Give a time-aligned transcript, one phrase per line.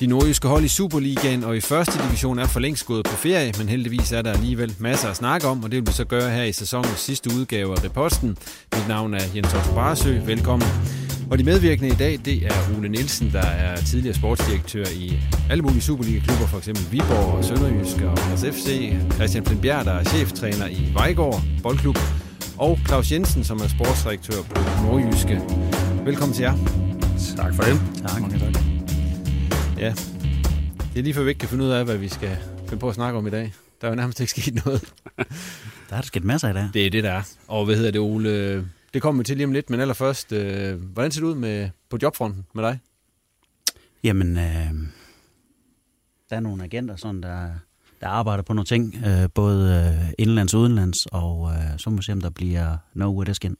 [0.00, 3.52] De nordjyske hold i Superligaen og i første division er for længst gået på ferie,
[3.58, 6.30] men heldigvis er der alligevel masser at snakke om, og det vil vi så gøre
[6.30, 8.28] her i sæsonens sidste udgave af Reposten.
[8.74, 10.18] Mit navn er Jens Otto Barsø.
[10.26, 10.68] Velkommen.
[11.30, 15.18] Og de medvirkende i dag, det er Ole Nielsen, der er tidligere sportsdirektør i
[15.50, 16.92] alle mulige Superliga-klubber, f.eks.
[16.92, 18.92] Viborg og Sønderjysk og FC.
[19.14, 21.98] Christian Flindbjerg, der er cheftræner i Vejgaard Boldklub.
[22.58, 25.40] Og Claus Jensen, som er sportsdirektør på Nordjyske.
[26.04, 26.54] Velkommen til jer.
[27.36, 27.80] Tak for det.
[28.06, 28.77] Tak.
[29.78, 29.94] Ja,
[30.92, 32.36] det er lige før vi ikke kan finde ud af, hvad vi skal
[32.68, 33.54] finde på at snakke om i dag.
[33.80, 34.92] Der er jo nærmest ikke sket noget.
[35.88, 36.68] Der er der sket masser i dag.
[36.74, 37.22] Det er det, der er.
[37.48, 38.68] Og hvad hedder det, Ole?
[38.94, 41.70] Det kommer vi til lige om lidt, men allerførst, øh, hvordan ser det ud med,
[41.90, 42.78] på jobfronten med dig?
[44.04, 44.72] Jamen, øh,
[46.30, 47.50] der er nogle agenter, sådan, der,
[48.00, 51.96] der arbejder på nogle ting, øh, både øh, indlands og udenlands, og øh, så må
[51.96, 53.56] vi se, om der bliver no with skin.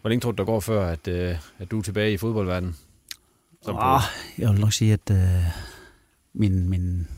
[0.00, 2.76] Hvor længe tror du, der går før, at, øh, at du er tilbage i fodboldverdenen?
[3.62, 4.00] Som på- Oh,
[4.38, 5.18] jeg vil nok sige, at øh,
[6.34, 7.08] min, min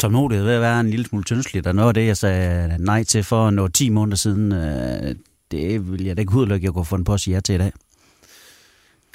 [0.00, 3.04] tålmodighed ved at være en lille smule tyndsligt, og noget af det, jeg sagde nej
[3.04, 5.14] til for noget 10 måneder siden, øh,
[5.50, 7.40] det vil jeg da ikke udelukke, at jeg kunne få den på at sige ja
[7.40, 7.72] til i dag.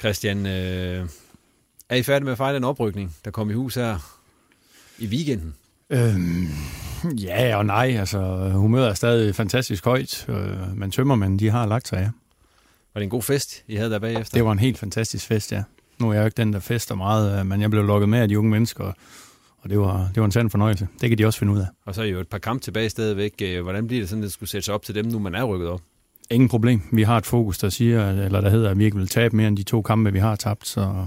[0.00, 1.08] Christian, øh,
[1.88, 4.18] er I færdige med at fejre den oprykning, der kom i hus her
[4.98, 5.54] i weekenden?
[5.90, 6.48] Øhm,
[7.18, 11.88] ja og nej, altså humøret er stadig fantastisk højt, øh, men tømmermænd, de har lagt
[11.88, 12.10] sig, ja.
[12.94, 14.36] Var det en god fest, I havde der bagefter?
[14.36, 15.62] Det var en helt fantastisk fest, ja.
[16.00, 18.18] Nu er jeg jo ikke den, der fester meget, øh, men jeg blev lukket med
[18.18, 18.92] af de unge mennesker,
[19.58, 20.88] og det var, det var en sand fornøjelse.
[21.00, 21.66] Det kan de også finde ud af.
[21.86, 23.32] Og så er I jo et par kampe tilbage stadigvæk.
[23.42, 25.34] Øh, Hvordan bliver det sådan, at det skulle sætte sig op til dem, nu man
[25.34, 25.80] er rykket op?
[26.30, 26.82] Ingen problem.
[26.92, 29.48] Vi har et fokus, der siger, eller der hedder, at vi ikke vil tabe mere
[29.48, 31.06] end de to kampe, vi har tabt, så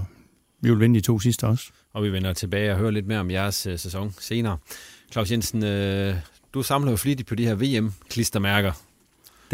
[0.60, 1.66] vi vil vinde de to sidste også.
[1.92, 4.56] Og vi vender tilbage og hører lidt mere om jeres øh, sæson senere.
[5.12, 5.62] Claus Jensen,
[6.54, 8.72] du samler jo flittigt på de her VM-klistermærker.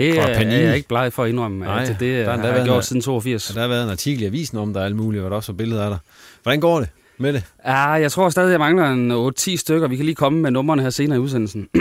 [0.01, 0.55] Det Fra er, Panini.
[0.55, 2.65] er jeg ikke bleg for at indrømme, Nej, at det der er har endda jeg
[2.65, 3.49] gjort en- siden 82.
[3.51, 5.37] Og der har været en artikel i avisen om, der er alt muligt, og der
[5.37, 5.99] også var billeder af dig.
[6.43, 6.89] Hvordan går det
[7.19, 7.45] med det?
[7.67, 9.89] Ja, jeg tror stadig, jeg mangler en 8-10 stykker.
[9.89, 11.69] Vi kan lige komme med numrene her senere i udsendelsen.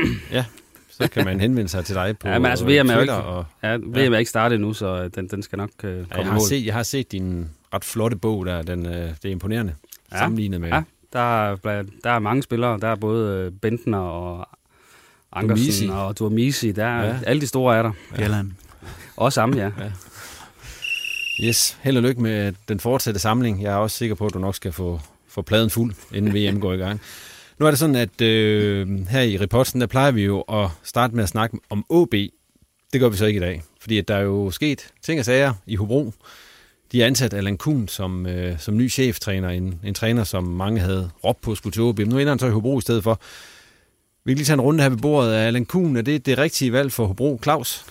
[1.02, 3.14] Så kan man henvende sig til dig på ja, men altså, øh, VM er ikke,
[3.14, 6.18] Og, ja, VM er ikke startet endnu, så den, den skal nok uh, komme ja,
[6.18, 6.42] jeg, har mål.
[6.48, 8.62] set, jeg har set din ret flotte bog der.
[8.62, 9.74] Den, øh, det er imponerende
[10.12, 10.82] Ja, sammenlignet med Ja,
[11.14, 11.56] der er,
[12.04, 12.80] der er mange spillere.
[12.82, 14.48] Der er både øh, Bentner og
[15.34, 15.88] Ankersen Dumisi.
[15.92, 16.72] og Duamisi.
[16.72, 17.08] Der er, Ja.
[17.08, 17.20] ja.
[17.26, 17.92] Alle de store er der.
[18.16, 18.52] Bjelland.
[19.18, 19.70] Også ham, ja.
[21.44, 23.62] Yes, held og lykke med den fortsatte samling.
[23.64, 26.60] Jeg er også sikker på, at du nok skal få, få pladen fuld, inden VM
[26.62, 27.02] går i gang.
[27.60, 31.16] Nu er det sådan, at øh, her i reporten, der plejer vi jo at starte
[31.16, 32.12] med at snakke om OB.
[32.94, 35.26] Det gør vi så ikke i dag, fordi at der er jo sket ting og
[35.26, 36.14] sager i Hobro.
[36.92, 40.80] De har ansat Allan Kuhn som, øh, som ny cheftræner, en, en træner, som mange
[40.82, 41.98] havde råbt på skulle til OB.
[41.98, 43.20] Men nu ender han så i Hobro i stedet for.
[44.30, 45.36] Vi kan lige tage en runde her ved bordet.
[45.36, 47.40] Er Allan Kuhn, er det det rigtige valg for Hobro?
[47.44, 47.86] Claus?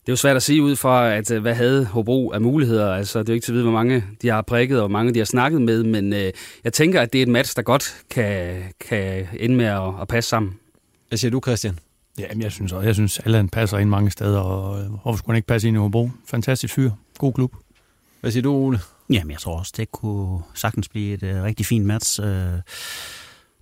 [0.00, 2.94] Det er jo svært at sige ud fra, at øh, hvad havde Hobro af muligheder.
[2.94, 4.98] Altså, det er jo ikke til at vide, hvor mange de har prikket, og hvor
[4.98, 6.32] mange de har snakket med, men øh,
[6.64, 10.08] jeg tænker, at det er et match, der godt kan, kan ende med at, at
[10.08, 10.54] passe sammen.
[11.08, 11.78] Hvad siger du, Christian?
[12.18, 15.16] Ja, men jeg synes også, jeg synes, Allan passer ind mange steder, og øh, hvorfor
[15.16, 16.10] skulle han ikke passe ind i Hobro?
[16.28, 16.90] Fantastisk fyr.
[17.18, 17.54] God klub.
[18.20, 18.80] Hvad siger du, Ole?
[19.10, 22.20] Jamen, jeg tror også, det kunne sagtens blive et uh, rigtig fint match.
[22.20, 22.26] Uh,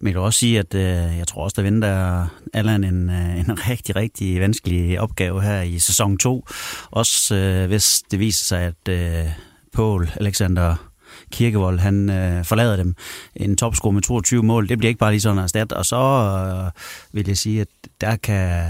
[0.05, 3.41] men jeg vil også sige, at øh, jeg tror også, der venter Allan en, øh,
[3.41, 6.47] en rigtig, rigtig vanskelig opgave her i sæson 2.
[6.91, 9.31] Også øh, hvis det viser sig, at øh,
[9.73, 10.77] Paul Alexander
[11.33, 12.95] Kirkevold han øh, forlader dem.
[13.37, 15.73] En topscore med 22 mål, det bliver ikke bare lige sådan erstat.
[15.73, 16.71] Og så øh,
[17.13, 17.69] vil jeg sige, at
[18.01, 18.63] der kan,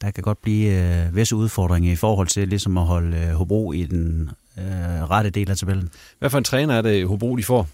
[0.00, 3.72] der kan godt blive øh, visse udfordringer i forhold til ligesom at holde øh, Hobro
[3.72, 5.90] i den øh, rette del af tabellen.
[6.18, 7.68] Hvad for en træner er det, Hobro de får?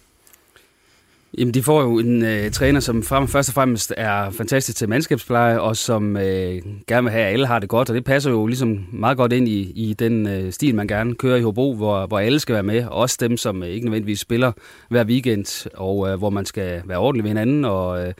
[1.39, 4.89] Jamen, de får jo en øh, træner, som frem, først og fremmest er fantastisk til
[4.89, 8.31] mandskabspleje, og som øh, gerne vil have, at alle har det godt, og det passer
[8.31, 11.75] jo ligesom meget godt ind i, i den øh, stil, man gerne kører i Hobro,
[11.75, 14.53] hvor, hvor alle skal være med, også dem, som øh, ikke nødvendigvis spiller
[14.89, 18.15] hver weekend, og øh, hvor man skal være ordentlig ved hinanden, og øh,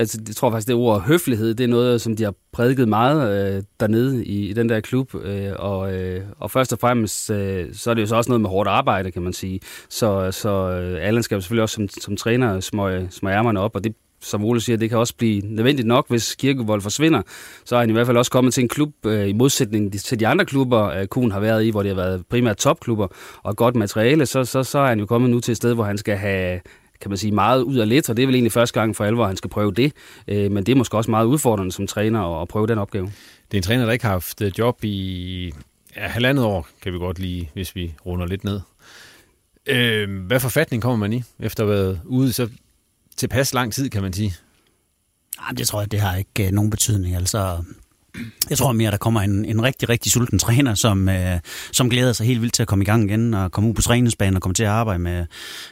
[0.00, 3.56] altså, jeg tror faktisk, det ord høflighed, det er noget, som de har prædiket meget
[3.56, 5.14] øh, dernede i, i den der klub.
[5.14, 8.40] Øh, og, øh, og først og fremmest, øh, så er det jo så også noget
[8.40, 9.60] med hårdt arbejde, kan man sige.
[9.88, 13.76] Så, så øh, Allan skal jo selvfølgelig også som, som træner smøge, smøge ærmerne op,
[13.76, 17.22] og det som Ole siger, det kan også blive nødvendigt nok, hvis Kirkevold forsvinder.
[17.64, 20.20] Så er han i hvert fald også kommet til en klub øh, i modsætning til
[20.20, 23.06] de andre klubber, øh, Kuhn har været i, hvor det har været primært topklubber
[23.42, 24.26] og godt materiale.
[24.26, 26.60] Så, så, så er han jo kommet nu til et sted, hvor han skal have,
[27.00, 29.04] kan man sige, meget ud af lidt, og det er vel egentlig første gang for
[29.04, 29.92] alvor, han skal prøve det.
[30.28, 33.06] Øh, men det er måske også meget udfordrende som træner at prøve den opgave.
[33.50, 35.52] Det er en træner, der ikke har haft øh, job i
[35.96, 38.60] ja, halvandet år, kan vi godt lige, hvis vi runder lidt ned.
[39.66, 42.48] Øh, hvad forfatning kommer man i, efter at have været ude så
[43.16, 44.34] tilpas lang tid, kan man sige?
[45.46, 47.16] Jamen, det tror jeg, det har ikke øh, nogen betydning.
[47.16, 47.64] Altså,
[48.50, 51.38] jeg tror mere, der kommer en, en rigtig, rigtig sulten træner, som, øh,
[51.72, 53.82] som glæder sig helt vildt til at komme i gang igen og komme ud på
[53.82, 55.26] træningsbanen og komme til at arbejde med,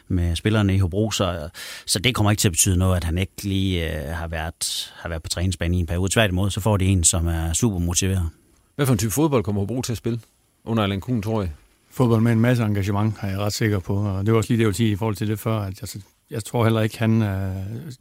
[0.08, 1.10] med spillerne i Hobro.
[1.10, 1.48] Så,
[1.86, 4.92] så det kommer ikke til at betyde noget, at han ikke lige øh, har, været,
[4.96, 6.12] har været på træningsbanen i en periode.
[6.12, 8.30] Tværtimod, så får det en, som er super motiveret.
[8.76, 10.20] Hvad for en type fodbold kommer Hobro til at spille
[10.64, 11.50] under Allan Kuhn, tror jeg?
[11.90, 13.96] Fodbold med en masse engagement, har jeg ret sikker på.
[13.96, 15.66] Og det var også lige det, jeg ville sige i forhold til det før, at
[15.82, 15.98] altså,
[16.30, 17.56] jeg tror heller ikke, han, øh,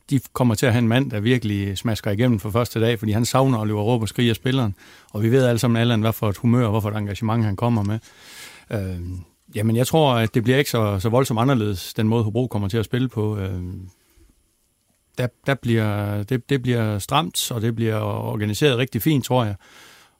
[0.09, 3.11] de kommer til at have en mand, der virkelig smasker igennem for første dag, fordi
[3.11, 4.75] han savner at løbe råb og skrige af spilleren.
[5.13, 7.55] Og vi ved alle sammen, Allan, hvad for et humør og hvorfor et engagement han
[7.55, 7.99] kommer med.
[8.71, 9.01] Øh,
[9.55, 12.67] jamen, jeg tror, at det bliver ikke så, så voldsomt anderledes, den måde Hobro kommer
[12.67, 13.37] til at spille på.
[13.37, 13.61] Øh,
[15.17, 19.55] der, der bliver, det, det bliver stramt, og det bliver organiseret rigtig fint, tror jeg.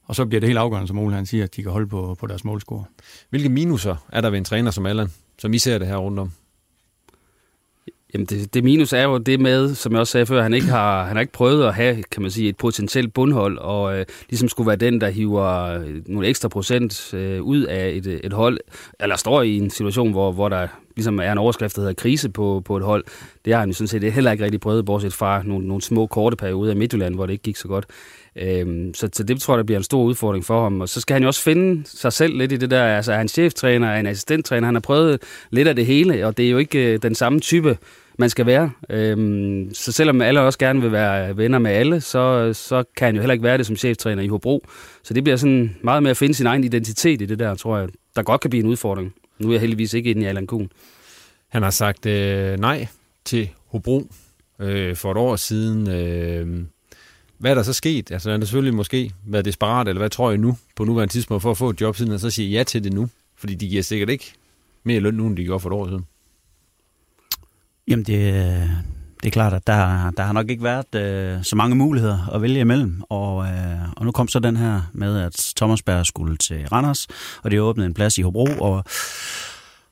[0.04, 2.16] Og så bliver det helt afgørende, som Ole han siger, at de kan holde på,
[2.20, 2.84] på deres målscore.
[3.30, 5.08] Hvilke minuser er der ved en træner som Allan,
[5.38, 6.32] som I ser det her rundt om?
[8.14, 10.66] Jamen det, det minus er jo det med, som jeg også sagde før, han ikke
[10.66, 14.06] har, han har ikke prøvet at have, kan man sige, et potentielt bundhold, og øh,
[14.30, 18.20] ligesom skulle være den, der hiver øh, nogle ekstra procent øh, ud af et, øh,
[18.24, 18.58] et hold,
[19.00, 20.66] eller står i en situation, hvor, hvor der
[20.96, 23.04] ligesom er en overskrift, der hedder krise på, på et hold.
[23.44, 26.06] Det har han jo sådan set heller ikke rigtig prøvet, bortset fra nogle, nogle små
[26.06, 27.86] korte perioder i Midtjylland, hvor det ikke gik så godt.
[28.40, 30.80] Øhm, så, så det tror jeg, der bliver en stor udfordring for ham.
[30.80, 32.84] Og så skal han jo også finde sig selv lidt i det der.
[32.84, 34.66] Altså, er han cheftræner, er han assistenttræner?
[34.66, 37.40] Han har prøvet lidt af det hele, og det er jo ikke øh, den samme
[37.40, 37.78] type,
[38.18, 38.70] man skal være.
[38.90, 43.14] Øhm, så selvom alle også gerne vil være venner med alle, så, så kan han
[43.14, 44.64] jo heller ikke være det som cheftræner i Hobro.
[45.02, 47.78] Så det bliver sådan meget med at finde sin egen identitet i det der, tror
[47.78, 49.14] jeg, der godt kan blive en udfordring.
[49.38, 50.70] Nu er jeg heldigvis ikke inde i Allan Kuhn.
[51.48, 52.86] Han har sagt øh, nej
[53.24, 54.12] til Hobro
[54.60, 55.90] øh, for et år siden.
[55.90, 56.64] Øh,
[57.38, 58.10] hvad er der så sket?
[58.10, 61.42] Altså, han har selvfølgelig måske været desperat, eller hvad tror jeg nu, på nuværende tidspunkt,
[61.42, 63.08] for at få et job, siden han så siger ja til det nu?
[63.36, 64.32] Fordi de giver sikkert ikke
[64.84, 66.06] mere løn nu, end de gjorde for et år siden.
[67.88, 68.34] Jamen, det,
[69.22, 72.42] det er klart, at der, der har nok ikke været øh, så mange muligheder at
[72.42, 73.02] vælge imellem.
[73.08, 77.06] Og, øh, og nu kom så den her med, at Thomas Berg skulle til Randers,
[77.42, 78.84] og det åbnede en plads i Hobro, og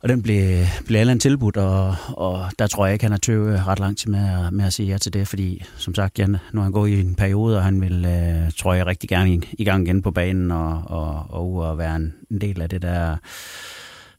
[0.01, 3.67] og den blev, blev Allan tilbudt, og, og der tror jeg ikke, han har tøvet
[3.67, 6.61] ret lang tid med, med at sige ja til det, fordi som sagt, Jan, nu
[6.61, 9.41] er han gået i en periode, og han vil, øh, tror jeg, rigtig gerne i,
[9.59, 12.83] i gang igen på banen, og, og, og, og være en, en del af det
[12.83, 13.17] der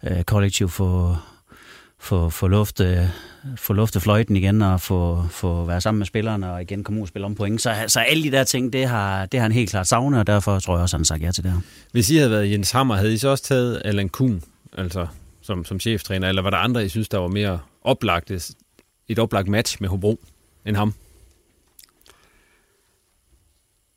[0.03, 1.23] øh, kollektiv for,
[1.99, 3.11] få, få, lufte,
[3.55, 6.99] få lufte øh, fløjten igen og få, få være sammen med spillerne og igen komme
[6.99, 7.61] ud og spille om point.
[7.61, 10.27] Så, så alle de der ting, det har, det har han helt klart savnet, og
[10.27, 11.59] derfor tror jeg også, han har sagt ja til det her.
[11.91, 14.41] Hvis I havde været Jens Hammer, havde I så også taget Allan Kuhn,
[14.77, 15.07] altså
[15.47, 18.31] som, som cheftræner, eller var der andre, I synes, der var mere oplagt,
[19.07, 20.19] et oplagt match med Hobro
[20.65, 20.93] end ham?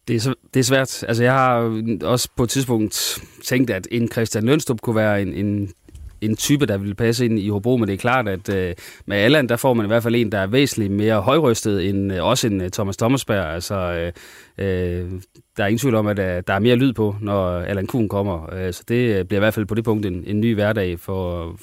[0.09, 1.02] Det er, så, det er svært.
[1.02, 5.35] Altså, jeg har også på et tidspunkt tænkt, at en Christian Lønstrup kunne være en,
[5.35, 5.73] en
[6.21, 8.75] en type, der vil passe ind i Hobro, men det er klart, at øh,
[9.07, 12.12] med Allan, der får man i hvert fald en, der er væsentligt mere højrystet end
[12.12, 13.55] øh, også en øh, Thomas Thomasberg.
[13.55, 14.12] Altså, øh,
[14.59, 15.11] øh,
[15.57, 18.09] der er ingen tvivl om, at øh, der er mere lyd på, når Allan Kuhn
[18.09, 18.55] kommer.
[18.55, 21.00] Øh, så det øh, bliver i hvert fald på det punkt en, en ny hverdag
[21.00, 21.55] for,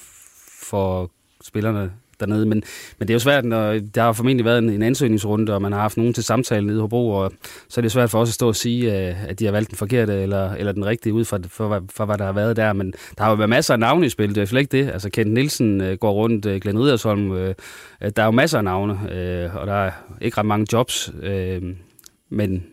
[0.61, 1.11] for
[1.43, 2.45] spillerne dernede.
[2.45, 2.63] Men,
[2.99, 5.71] men det er jo svært, når der har formentlig været en, en ansøgningsrunde, og man
[5.71, 7.31] har haft nogen til samtale nede i Hobro, og
[7.69, 9.69] så er det svært for os at stå og sige, øh, at de har valgt
[9.69, 12.55] den forkerte eller, eller den rigtige ud fra, for, for, for, hvad der har været
[12.55, 12.73] der.
[12.73, 14.91] Men der har jo været masser af navne i spil, det er slet ikke det.
[14.91, 18.93] Altså Kent Nielsen øh, går rundt, øh, Glenn Ridersholm, der er jo masser af navne,
[19.53, 21.11] og der er ikke ret mange jobs,
[22.29, 22.63] men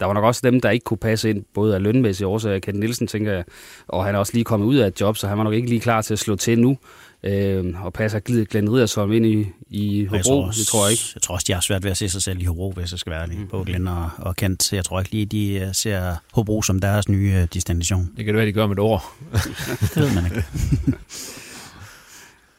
[0.00, 2.78] der var nok også dem, der ikke kunne passe ind, både af lønmæssige årsager, Kent
[2.78, 3.44] Nielsen, tænker jeg,
[3.88, 5.68] og han er også lige kommet ud af et job, så han var nok ikke
[5.68, 6.78] lige klar til at slå til nu,
[7.26, 10.92] øh, og passer Glenn Ridersholm ind i, i Hobro, Jeg tror, også, det tror jeg
[10.92, 11.02] ikke.
[11.14, 12.98] Jeg tror også, de har svært ved at se sig selv i Hobro, hvis jeg
[12.98, 13.38] skal være ærlig.
[13.38, 13.46] Mm.
[13.46, 14.72] Både Glenn og, og Kent.
[14.72, 18.10] Jeg tror ikke lige, de øh, ser Hobro som deres nye øh, destination.
[18.16, 19.16] Det kan det være, de gør med et år.
[19.94, 20.44] det ved man ikke.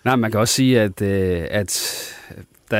[0.05, 1.93] Nej, man kan også sige, at, øh, at
[2.71, 2.77] da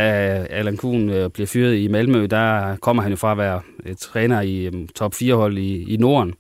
[0.50, 3.96] Allan Kuhn øh, bliver fyret i Malmø, der kommer han jo fra at være øh,
[3.96, 6.34] træner i øh, top 4-hold i, i Norden.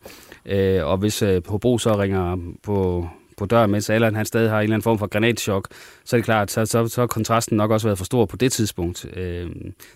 [0.45, 4.57] Øh, og hvis øh, Hobro så ringer på, på døren, mens Allan han stadig har
[4.57, 5.67] en eller anden form for granatschok,
[6.05, 8.37] så er det klart, så, så, så har kontrasten nok også været for stor på
[8.37, 9.49] det tidspunkt, øh,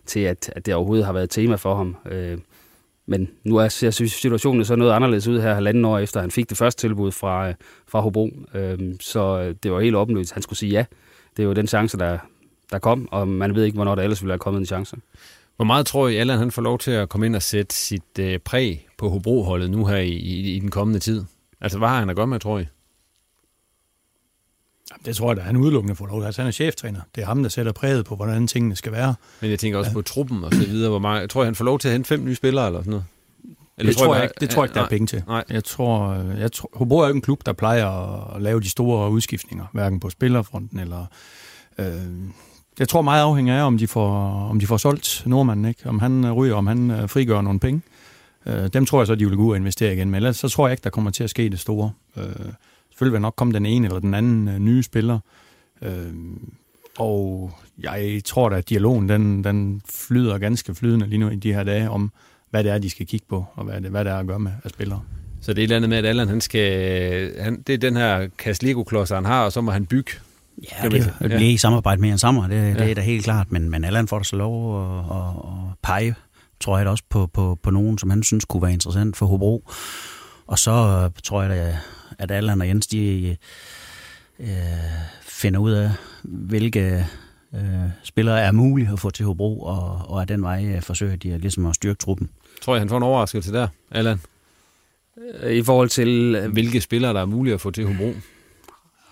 [0.06, 1.96] til at, at det overhovedet har været tema for ham.
[2.12, 2.38] Øh,
[3.06, 6.50] men nu er, ser situationen så noget anderledes ud her halvanden år efter, han fik
[6.50, 7.54] det første tilbud fra, øh,
[7.88, 8.30] fra Hobro.
[8.54, 10.86] Øh, så øh, det var helt åbenlyst, han skulle sige ja.
[11.38, 12.18] Det er jo den chance, der,
[12.72, 14.98] der kom, og man ved ikke, hvornår der ellers ville have kommet en chance.
[15.56, 18.20] Hvor meget tror I, Allan han får lov til at komme ind og sætte sit
[18.20, 21.24] øh, præg på Hobro-holdet nu her i, i, i den kommende tid?
[21.62, 22.66] Altså, hvad har han at gøre med, tror I?
[25.06, 26.24] Det tror jeg da, han udelukkende får lov.
[26.24, 27.02] Altså, han er cheftræner.
[27.16, 29.16] Det er ham, der sætter præget på, hvordan tingene skal være.
[29.42, 29.94] Men jeg tænker også ja.
[29.94, 30.90] på truppen og så videre.
[30.90, 32.92] Hvor meget, tror jeg, han får lov til at hente fem nye spillere eller sådan
[32.92, 33.06] noget?
[33.78, 35.24] Eller det, tror jeg, ikke, det tror jeg ikke, der er penge til.
[35.28, 35.44] Nej.
[35.50, 37.88] Jeg tror, jeg tror, Hobro er jo ikke en klub, der plejer
[38.36, 41.06] at lave de store udskiftninger, hverken på spillerfronten eller...
[41.78, 41.86] Øh,
[42.80, 44.10] jeg tror meget afhænger af, om de får,
[44.50, 45.90] om de får solgt nordmanden, ikke?
[45.90, 47.82] om han ryger, om han øh, frigør nogle penge.
[48.46, 50.50] Øh, dem tror jeg så, de vil gå ud og investere igen, men ellers så
[50.50, 51.92] tror jeg ikke, der kommer til at ske det store.
[52.18, 52.26] Øh,
[53.02, 55.20] selvfølgelig vil nok komme den ene eller den anden øh, nye spiller.
[55.82, 56.14] Øh,
[57.00, 57.52] og
[57.84, 61.64] jeg tror da, at dialogen den, den flyder ganske flydende lige nu i de her
[61.64, 62.12] dage om,
[62.50, 64.40] hvad det er, de skal kigge på, og hvad det, hvad det er at gøre
[64.40, 65.02] med af spillere.
[65.42, 67.96] Så det er et eller andet med, at Allan, han skal, han, det er den
[67.96, 70.12] her kasse lego han har, og så må han bygge.
[70.72, 72.74] Ja, det, det bliver i samarbejde med en sammen, det, ja.
[72.74, 75.78] det er da helt klart, men, men Allan får da så lov at, at, at
[75.84, 76.16] pege,
[76.60, 79.26] tror jeg da også, på, på, på nogen, som han synes kunne være interessant for
[79.26, 79.70] Hobro.
[80.48, 81.78] Og så tror jeg da,
[82.22, 83.38] at Allan og Jens, de
[84.40, 84.48] øh,
[85.22, 85.90] finder ud af,
[86.24, 87.06] hvilke
[87.56, 87.62] øh,
[88.04, 91.38] spillere er mulige at få til Hobro, og, og af den vej øh, forsøger de
[91.38, 92.30] ligesom at styrke truppen.
[92.62, 94.22] Tror jeg, han får en overraskelse der, Allan?
[95.50, 96.36] I forhold til...
[96.36, 98.14] Øh, hvilke spillere, der er mulige at få til Hobro?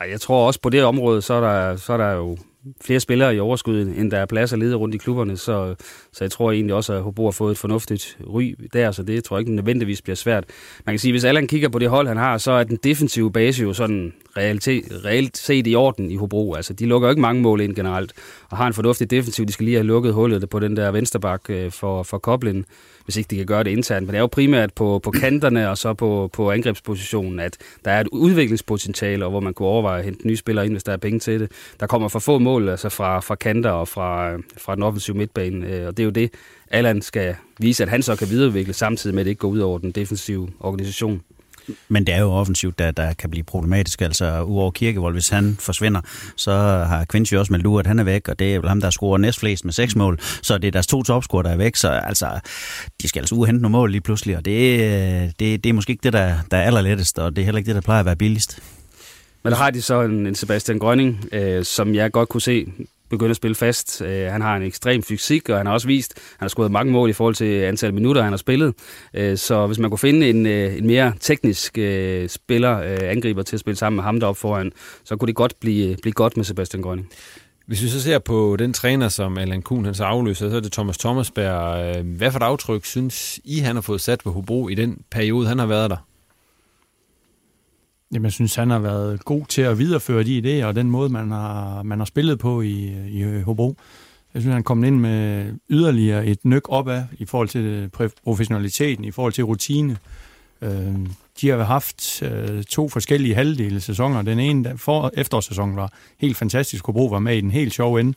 [0.10, 2.38] Jeg tror også på det område, så er der, så er der jo
[2.82, 5.75] flere spillere i overskud, end der er plads at lede rundt i klubberne, så,
[6.12, 9.24] så jeg tror egentlig også, at Hobro har fået et fornuftigt ry der, så det
[9.24, 10.44] tror jeg ikke nødvendigvis bliver svært.
[10.86, 13.32] Man kan sige, hvis Allan kigger på det hold, han har, så er den defensive
[13.32, 16.54] base jo sådan realitet, reelt set i orden i Hobro.
[16.54, 18.13] Altså, de lukker jo ikke mange mål ind generelt,
[18.50, 19.46] og har en fornuftig defensiv.
[19.46, 22.66] De skal lige have lukket hullet på den der vensterbak øh, for, for Koblin
[23.10, 24.08] hvis ikke de kan gøre det internt.
[24.08, 27.92] Men det er jo primært på, på kanterne og så på, på angrebspositionen, at der
[27.92, 30.94] er et udviklingspotentiale, og hvor man kunne overveje at hente nye spillere ind, hvis der
[30.94, 31.51] er penge til det.
[31.80, 35.68] Der kommer for få mål altså fra, fra kanter og fra, fra den offensive midtbane,
[35.68, 36.32] øh, og det er jo det,
[36.72, 39.60] Allan skal vise, at han så kan videreudvikle, samtidig med, at det ikke går ud
[39.60, 41.22] over den defensive organisation.
[41.88, 44.01] Men det er jo offensivt, der, der kan blive problematisk.
[44.01, 46.01] Altså, uover Kirkevold, hvis han forsvinder,
[46.36, 46.51] så
[46.88, 48.89] har Quincy også meldt ud, at han er væk, og det er vel ham, der
[48.89, 50.20] scorer næstflest med seks mål.
[50.22, 51.75] Så det er deres to topscorer, der er væk.
[51.75, 52.39] Så altså,
[53.01, 55.91] de skal altså uhente nogle mål lige pludselig, og det, øh, det, det er måske
[55.91, 58.06] ikke det, der, der er allerlettest, og det er heller ikke det, der plejer at
[58.06, 58.62] være billigst.
[59.43, 62.67] Men der har de så en, en Sebastian Grønning, øh, som jeg godt kunne se
[63.10, 64.01] begynde at spille fast.
[64.01, 66.91] Øh, han har en ekstrem fysik, og han har også vist, han har scoret mange
[66.91, 68.74] mål i forhold til antal minutter, han har spillet.
[69.13, 73.43] Øh, så hvis man kunne finde en, øh, en mere teknisk øh, spiller, øh, angriber
[73.43, 74.72] til at spille sammen med ham deroppe foran,
[75.03, 77.10] så kunne det godt blive, øh, blive godt med Sebastian Grønning.
[77.67, 80.60] Hvis vi så ser på den træner, som Allan Kuhn han så afløser, så er
[80.60, 81.98] det Thomas Thomasberg.
[81.98, 84.98] Øh, hvad for et aftryk synes I, han har fået sat på Hobro i den
[85.12, 86.09] periode, han har været der?
[88.13, 91.10] Jamen, jeg synes, han har været god til at videreføre de idéer og den måde,
[91.10, 93.75] man har, man har spillet på i, i Hobro.
[94.34, 97.89] Jeg synes, han kom ind med yderligere et nøk opad i forhold til
[98.24, 99.98] professionaliteten, i forhold til rutine.
[100.62, 100.96] Øh,
[101.42, 104.22] de har haft øh, to forskellige halvdele sæsoner.
[104.22, 106.86] Den ene for efterårssæsonen var helt fantastisk.
[106.86, 108.13] Hobro var med i den helt sjove ende.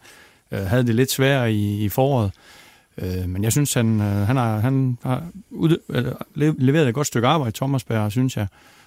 [0.50, 2.30] Øh, havde det lidt sværere i, i foråret.
[2.98, 7.06] Øh, men jeg synes, han, øh, han har, han har ud, øh, leveret et godt
[7.06, 8.81] stykke arbejde, Thomas Berg, synes jeg øh,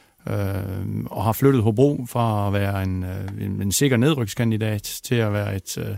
[1.05, 5.33] og har flyttet Hobro fra at være en, øh, en, en sikker nedrykskandidat til at
[5.33, 5.95] være et, øh,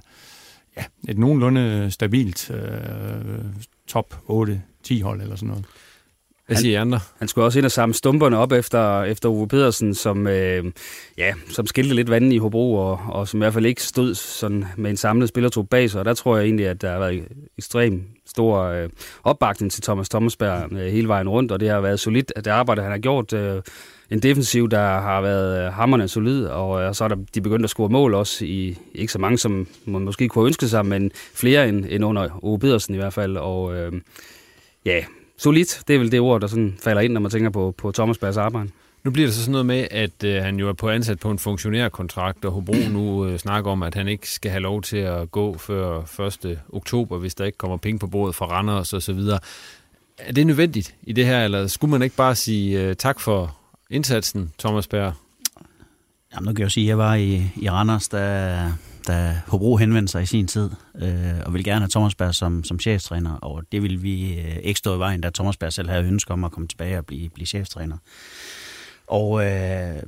[0.77, 3.45] ja, et nogenlunde stabilt øh,
[3.87, 5.65] top 8-10 hold eller sådan noget.
[6.47, 6.99] Hvad siger han, andre?
[7.19, 10.65] Han skulle også ind og samle stumperne op efter, efter Uwe Pedersen, som, øh,
[11.17, 14.15] ja, som skilte lidt vandet i Hobro, og, og som i hvert fald ikke stod
[14.15, 15.99] sådan med en samlet spillertrup bag sig.
[15.99, 18.89] Og der tror jeg egentlig, at der har været ekstrem stor øh,
[19.23, 22.51] opbakning til Thomas Thomasberg øh, hele vejen rundt, og det har været solidt, at det
[22.51, 23.61] arbejde, han har gjort, øh,
[24.11, 27.63] en defensiv, der har været øh, hammerne solid, og øh, så er der, de begyndt
[27.63, 31.11] at score mål også i ikke så mange, som man måske kunne ønske sig, men
[31.33, 33.37] flere end, end under Ove Pedersen i hvert fald.
[33.37, 33.91] Og øh,
[34.85, 35.03] ja,
[35.37, 37.91] solidt, det er vel det ord, der sådan falder ind, når man tænker på, på
[37.91, 38.69] Thomas Bærs arbejde.
[39.03, 41.31] Nu bliver det så sådan noget med, at øh, han jo er på ansat på
[41.31, 44.97] en funktionærkontrakt, og Hobro nu øh, snakker om, at han ikke skal have lov til
[44.97, 46.59] at gå før 1.
[46.73, 49.39] oktober, hvis der ikke kommer penge på bordet fra Randers og så videre.
[50.17, 53.57] Er det nødvendigt i det her, eller skulle man ikke bare sige øh, tak for
[53.89, 55.13] indsatsen, Thomas Berg?
[56.33, 58.73] Jamen, nu kan jeg jo sige, at jeg var i, i Randers, da,
[59.07, 62.63] da Hobro henvendte sig i sin tid, øh, og ville gerne have Thomas Berg som,
[62.63, 65.89] som cheftræner, og det ville vi øh, ikke stå i vejen, da Thomas Berg selv
[65.89, 67.97] havde ønsket om at komme tilbage og blive, blive cheftræner.
[69.07, 70.03] Og øh,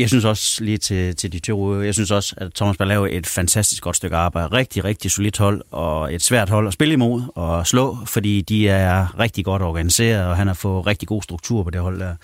[0.00, 3.08] jeg synes også lige til, til de to, jeg synes også, at Thomas Ball laver
[3.10, 4.48] et fantastisk godt stykke arbejde.
[4.48, 8.68] Rigtig, rigtig solidt hold, og et svært hold at spille imod og slå, fordi de
[8.68, 12.14] er rigtig godt organiseret, og han har fået rigtig god struktur på det hold der.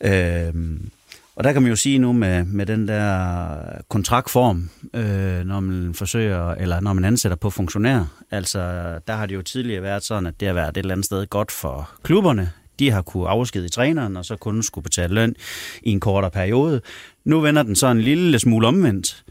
[0.00, 0.90] Øhm,
[1.36, 3.56] og der kan man jo sige nu med, med den der
[3.88, 8.58] kontraktform, øh, når man forsøger, eller når man ansætter på funktionær, altså
[9.06, 11.26] der har det jo tidligere været sådan, at det har været et eller andet sted
[11.26, 12.50] godt for klubberne.
[12.82, 15.34] De har kunne afskedige træneren, og så kun skulle betale løn
[15.82, 16.80] i en kortere periode.
[17.24, 19.24] Nu vender den så en lille smule omvendt,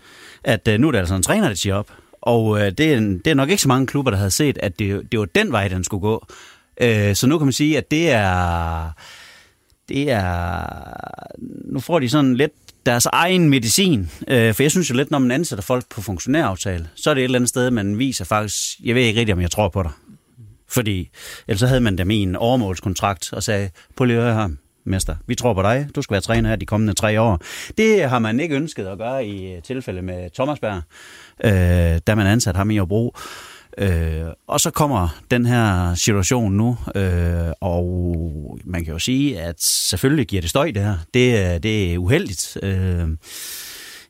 [0.43, 1.91] at øh, nu er det altså en træner, der siger op.
[2.21, 4.79] Og øh, det, er det er nok ikke så mange klubber, der havde set, at
[4.79, 6.25] det, det var den vej, den skulle gå.
[6.81, 8.89] Øh, så nu kan man sige, at det er
[9.89, 10.63] det er...
[11.71, 12.51] Nu får de sådan lidt
[12.85, 14.09] deres egen medicin.
[14.27, 17.21] Øh, for jeg synes jo lidt, når man ansætter folk på funktionæraftale, så er det
[17.21, 19.83] et eller andet sted, man viser faktisk, jeg ved ikke rigtig, om jeg tror på
[19.83, 19.91] dig.
[20.71, 21.09] Fordi
[21.47, 24.49] ellers så havde man dem i en overmålskontrakt og sagde, på lige her,
[24.83, 27.39] mester, vi tror på dig, du skal være træner her de kommende tre år.
[27.77, 30.81] Det har man ikke ønsket at gøre i øh, tilfælde med Thomas Berg,
[31.43, 33.15] øh, da man ansatte ham i at.
[33.77, 39.61] Øh, og så kommer den her situation nu, øh, og man kan jo sige, at
[39.61, 40.97] selvfølgelig giver det støj det her.
[41.13, 42.57] Det, øh, det er uheldigt.
[42.63, 43.09] Øh,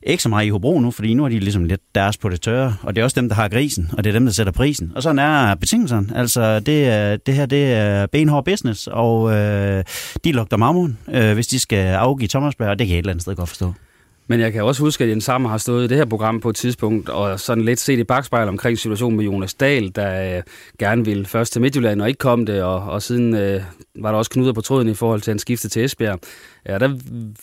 [0.02, 2.40] ikke så meget i Hobro nu, fordi nu er de ligesom lidt deres på det
[2.40, 4.52] tørre, og det er også dem, der har grisen, og det er dem, der sætter
[4.52, 4.92] prisen.
[4.94, 6.08] Og sådan er betingelserne.
[6.14, 9.84] Altså, det, det her, det er benhård business, og øh,
[10.24, 13.12] de lugter mammon, øh, hvis de skal afgive Thomasberg, og det kan jeg et eller
[13.12, 13.72] andet sted godt forstå.
[14.26, 16.50] Men jeg kan også huske, at Jens Sammer har stået i det her program på
[16.50, 20.42] et tidspunkt, og sådan lidt set i bagspejl omkring situationen med Jonas Dahl, der øh,
[20.78, 23.62] gerne ville først til Midtjylland og ikke kom det, og, og siden øh,
[23.94, 26.18] var der også knuder på tråden i forhold til, at han skiftede til Esbjerg.
[26.68, 26.98] Ja, der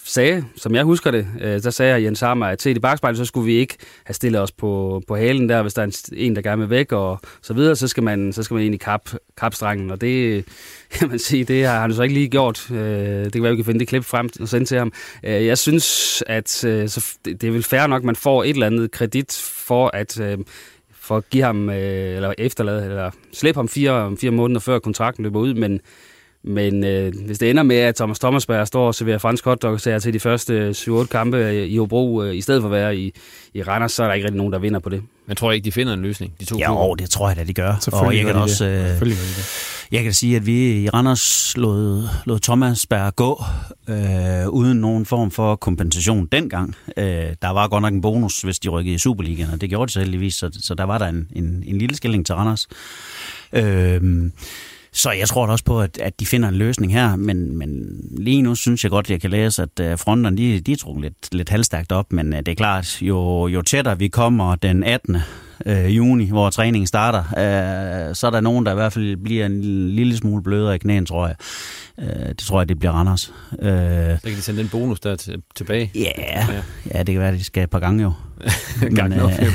[0.06, 3.26] sagde, som jeg husker det, øh, der sagde Jens Hammer, at set i bagspejlet, så
[3.26, 6.42] skulle vi ikke have stillet os på, på halen der, hvis der er en, der
[6.42, 9.10] gerne vil væk, og så videre, så skal man, så skal man ind i kap,
[9.38, 10.46] kapstrengen, og det
[11.00, 12.72] kan man sige, det har han så ikke lige gjort.
[12.72, 12.78] Øh,
[13.26, 14.92] det kan være, vi kan finde det klip frem og sende til ham.
[15.24, 18.50] Øh, jeg synes, at øh, så det er vel fair nok, at man får et
[18.50, 20.38] eller andet kredit for at øh,
[21.10, 25.24] for at give ham, øh, eller efterlade, eller slippe ham fire, fire måneder før kontrakten
[25.24, 25.82] løber ud, men
[26.44, 30.14] men øh, hvis det ender med, at Thomas Thomasberg står og serverer fransk hotdog til
[30.14, 33.14] de første 7-8 kampe i Hobro, øh, i stedet for at være i,
[33.54, 35.02] i Randers, så er der ikke rigtig nogen, der vinder på det.
[35.28, 37.44] Men tror ikke, de finder en løsning, de to Ja, åh, det tror jeg da,
[37.44, 37.88] de gør.
[37.92, 39.16] Og jeg kan også, øh,
[39.92, 43.44] jeg kan sige, at vi i Randers lod, lod Thomasberg gå
[43.90, 46.76] øh, uden nogen form for kompensation dengang.
[46.98, 47.06] Øh,
[47.42, 49.94] der var godt nok en bonus, hvis de rykkede i Superligaen, og det gjorde de
[49.94, 52.68] så heldigvis, så, så der var der en, en, en lille skilling til Randers.
[53.54, 54.32] Øh,
[54.92, 58.42] så jeg tror også på, at, at de finder en løsning her, men, men lige
[58.42, 61.34] nu synes jeg godt, at jeg kan læse, at øh, fronterne de, de er lidt,
[61.34, 65.18] lidt halvstærkt op, men øh, det er klart, jo, jo tættere vi kommer den 18.
[65.66, 69.46] Uh, juni, hvor træningen starter, uh, så er der nogen, der i hvert fald bliver
[69.46, 71.36] en lille smule blødere i knæen, tror jeg.
[71.98, 73.34] Uh, det tror jeg, det bliver Randers.
[73.52, 75.92] Uh, så kan de sende den bonus der til, tilbage?
[75.96, 76.14] Yeah.
[76.18, 76.48] Ja,
[76.94, 78.12] ja, det kan være, at de skal et par gange jo.
[78.96, 79.32] Gang nok.
[79.32, 79.54] øh,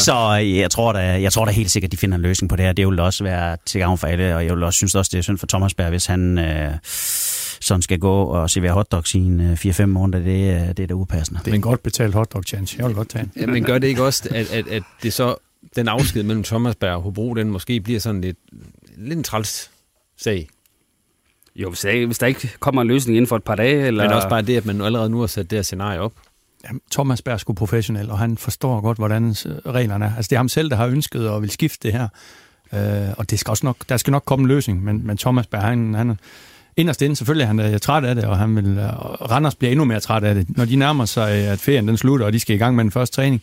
[0.08, 2.56] så jeg tror, da, jeg tror da helt sikkert, at de finder en løsning på
[2.56, 2.72] det her.
[2.72, 5.18] Det vil også være til gavn for alle, og jeg vil også synes også, det
[5.18, 6.70] er synd for Thomas Berg, hvis han øh,
[7.60, 10.18] sådan skal gå og servere hotdogs i en øh, 4-5 måneder.
[10.24, 11.40] Det, det er da upassende.
[11.44, 12.76] Det er en godt betalt hotdog chance.
[12.78, 13.32] Jeg vil godt tage en.
[13.36, 15.34] Ja, men gør det ikke også, at, at, at det så
[15.76, 18.36] den afsked mellem Thomas Berg og Hobro, den måske bliver sådan lidt,
[18.96, 19.70] lidt en træls
[20.16, 20.48] sag?
[21.56, 23.86] Jo, hvis der, hvis der ikke kommer en løsning inden for et par dage.
[23.86, 24.04] Eller...
[24.04, 26.12] Men også bare det, at man allerede nu har sat det her scenarie op.
[26.64, 29.32] Jamen, Thomas Berg er sgu professionel, og han forstår godt, hvordan
[29.66, 30.16] reglerne er.
[30.16, 32.08] Altså, det er ham selv, der har ønsket og vil skifte det her.
[32.72, 35.46] Øh, og det skal også nok, der skal nok komme en løsning, men, men Thomas
[35.46, 36.18] Berg, han, han
[36.78, 39.70] inderst inde, selvfølgelig er han er træt af det, og han vil, og Randers bliver
[39.70, 40.56] endnu mere træt af det.
[40.56, 42.84] Når de nærmer sig, øh, at ferien den slutter, og de skal i gang med
[42.84, 43.42] den første træning,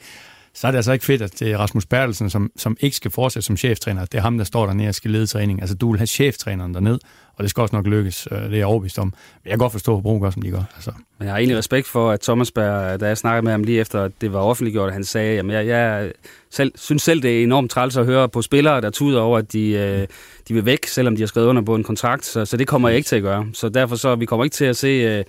[0.56, 3.12] så er det altså ikke fedt, at det er Rasmus Bertelsen, som, som ikke skal
[3.12, 4.06] fortsætte som cheftræner.
[4.06, 5.62] Det er ham, der står dernede og skal lede træning.
[5.62, 7.00] Altså, du vil have cheftræneren derned,
[7.36, 8.28] og det skal også nok lykkes.
[8.32, 9.06] Øh, det er jeg overbevist om.
[9.08, 9.14] Men
[9.46, 10.64] jeg kan godt forstå, at Bro gør, som de gør.
[10.76, 10.92] Altså.
[11.18, 13.80] Men jeg har egentlig respekt for, at Thomas Berg, da jeg snakkede med ham lige
[13.80, 16.12] efter, at det var offentliggjort, at han sagde, at jeg, jeg
[16.52, 19.54] selv, synes selv, det er enormt træls at høre på spillere, der tuder over, at
[19.54, 20.08] de, øh,
[20.48, 22.26] de vil væk, selvom de har skrevet under på en kontrakt.
[22.26, 23.48] Så, så det kommer jeg ikke til at gøre.
[23.54, 25.24] Så derfor så, vi kommer ikke til at se, øh,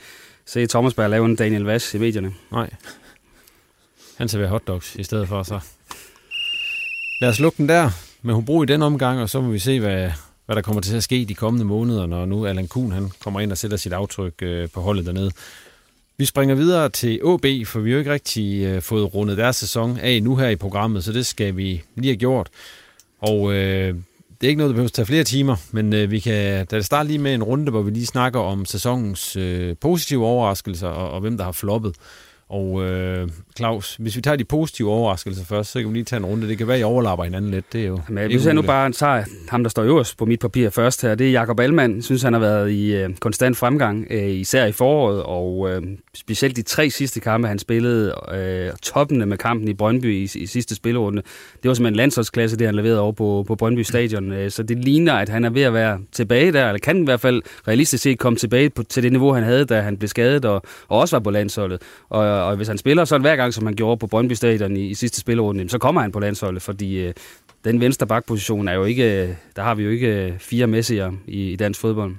[0.47, 2.33] se Thomas Berg lave en Daniel Vass i medierne.
[2.53, 2.71] Nej.
[4.17, 5.61] Han serverer hotdogs i stedet for, så.
[7.21, 7.91] Lad os lukke den der.
[8.23, 10.11] med Hobro i den omgang, og så må vi se, hvad,
[10.47, 13.41] hvad der kommer til at ske de kommende måneder, når nu Allan Kuhn han kommer
[13.41, 15.31] ind og sætter sit aftryk øh, på holdet dernede.
[16.19, 19.57] Vi springer videre til AB, for vi har jo ikke rigtig øh, fået rundet deres
[19.57, 22.49] sæson af nu her i programmet, så det skal vi lige have gjort.
[23.21, 23.95] Og øh,
[24.41, 26.81] det er ikke noget, der behøver at tage flere timer, men øh, vi kan da
[26.81, 31.11] starte lige med en runde, hvor vi lige snakker om sæsonens øh, positive overraskelser og,
[31.11, 31.95] og hvem der har floppet.
[32.49, 36.19] Og øh, Claus, hvis vi tager de positive overraskelser først, så kan vi lige tage
[36.19, 36.49] en runde.
[36.49, 37.73] Det kan være, at I overlapper hinanden lidt.
[37.73, 40.41] Det er jo Men hvis jeg nu bare tager ham, der står øverst på mit
[40.41, 41.97] papir først her, det er Jakob Allmann.
[41.97, 45.83] Jeg synes, han har været i øh, konstant fremgang, øh, især i foråret, og øh,
[46.15, 50.47] specielt de tre sidste kampe, han spillede, øh, toppende med kampen i Brøndby i, i
[50.47, 51.23] sidste spillerunde.
[51.63, 54.33] Det var simpelthen landsholdsklasse, det han leverede over på, på Brøndby Stadion.
[54.33, 57.05] Øh, så det ligner, at han er ved at være tilbage der, eller kan i
[57.05, 60.09] hvert fald realistisk set komme tilbage på, til det niveau, han havde, da han blev
[60.09, 61.83] skadet og, og også var på landsholdet.
[62.09, 64.87] Og, og hvis han spiller sådan hver gang, som han gjorde på Brøndby Stadion i,
[64.87, 67.15] i sidste spillerunde, så kommer han på landsholdet, fordi øh,
[67.65, 71.53] den venstre bakposition er jo ikke, der har vi jo ikke øh, fire messier i,
[71.53, 72.15] i dansk fodbold.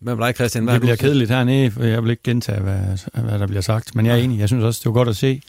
[0.00, 0.64] Hvad med dig, Christian?
[0.64, 2.78] Hvad det bliver kedeligt hernede, for jeg vil ikke gentage, hvad,
[3.22, 3.94] hvad der bliver sagt.
[3.94, 4.38] Men jeg er enig.
[4.38, 5.42] Jeg synes også, det var godt at se,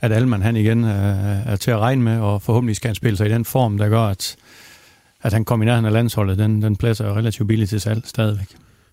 [0.00, 3.16] at Alman han igen øh, er til at regne med, og forhåbentlig skal han spille
[3.16, 4.36] sig i den form, der gør, at,
[5.22, 6.38] at han kommer i nærheden af landsholdet.
[6.38, 8.46] Den, den plads er relativt billig til salg stadigvæk.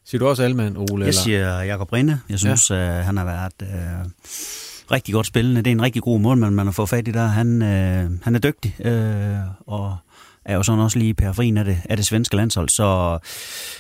[0.05, 1.05] Siger du også Alman, Ole?
[1.05, 2.19] Jeg siger Jakob Rinde.
[2.29, 2.99] Jeg synes, ja.
[2.99, 4.09] øh, han har været øh,
[4.91, 5.62] rigtig godt spillende.
[5.62, 7.25] Det er en rigtig god målmand, man har fået fat i der.
[7.25, 9.97] Han, øh, han er dygtig, øh, og
[10.45, 12.69] er jo sådan også lige periferien af det, af det svenske landshold.
[12.69, 13.19] Så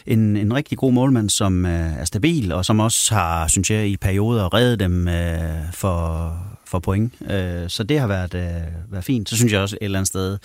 [0.05, 3.87] en, en rigtig god målmand, som øh, er stabil, og som også har, synes jeg,
[3.87, 6.33] i perioder reddet dem øh, for,
[6.65, 7.13] for point.
[7.29, 9.29] Øh, så det har været, øh, været fint.
[9.29, 10.37] Så synes jeg også et eller andet sted,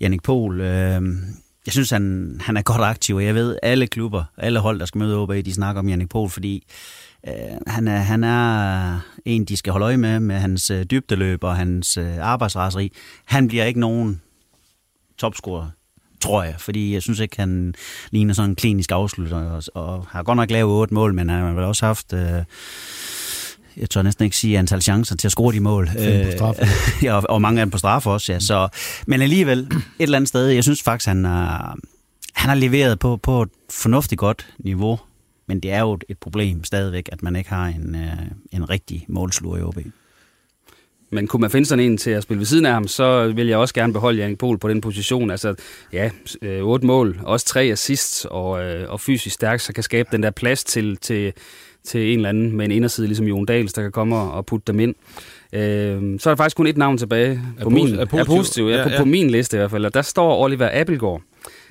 [0.00, 1.02] Jannik Pohl, øh,
[1.66, 4.86] jeg synes, han, han er godt aktiv, og jeg ved, alle klubber, alle hold, der
[4.86, 6.62] skal møde OB, de snakker om Jannik Pohl, fordi øh,
[7.66, 11.56] han, er, han er en, de skal holde øje med, med hans øh, dybdeløb og
[11.56, 12.92] hans øh, arbejdsraseri.
[13.24, 14.20] Han bliver ikke nogen
[15.18, 15.70] topscorer,
[16.20, 17.74] tror jeg, fordi jeg synes ikke, han
[18.10, 21.44] ligner sådan en klinisk afslutter, og, og har godt nok lavet otte mål, men han
[21.44, 22.12] har vel også haft...
[22.12, 22.44] Øh,
[23.76, 25.90] jeg tør næsten ikke sige antal chancer til at score de mål.
[25.98, 26.26] Øh,
[27.02, 28.40] ja, og, og mange af dem på straffe også, ja.
[28.40, 28.68] Så,
[29.06, 31.76] men alligevel, et eller andet sted, jeg synes faktisk, han har,
[32.34, 34.98] han har leveret på, på et fornuftigt godt niveau.
[35.52, 39.04] Men det er jo et problem stadigvæk, at man ikke har en, øh, en rigtig
[39.08, 39.78] målsluger i OB.
[41.10, 43.46] Men kunne man finde sådan en til at spille ved siden af ham, så vil
[43.46, 45.30] jeg også gerne beholde Jannik Pohl på den position.
[45.30, 45.54] Altså,
[45.92, 46.10] ja,
[46.62, 48.48] otte mål, også tre assists, og,
[48.88, 51.32] og fysisk stærk, så kan skabe den der plads til, til,
[51.84, 54.72] til en eller anden med en inderside, ligesom Jon Dahls, der kan komme og putte
[54.72, 54.94] dem ind.
[55.52, 58.24] Øh, så er der faktisk kun et navn tilbage på, er min, er positiv, er
[58.24, 58.98] positiv ja, ja, på, ja.
[58.98, 61.22] på min liste i hvert fald, og der står Oliver Abelgaard.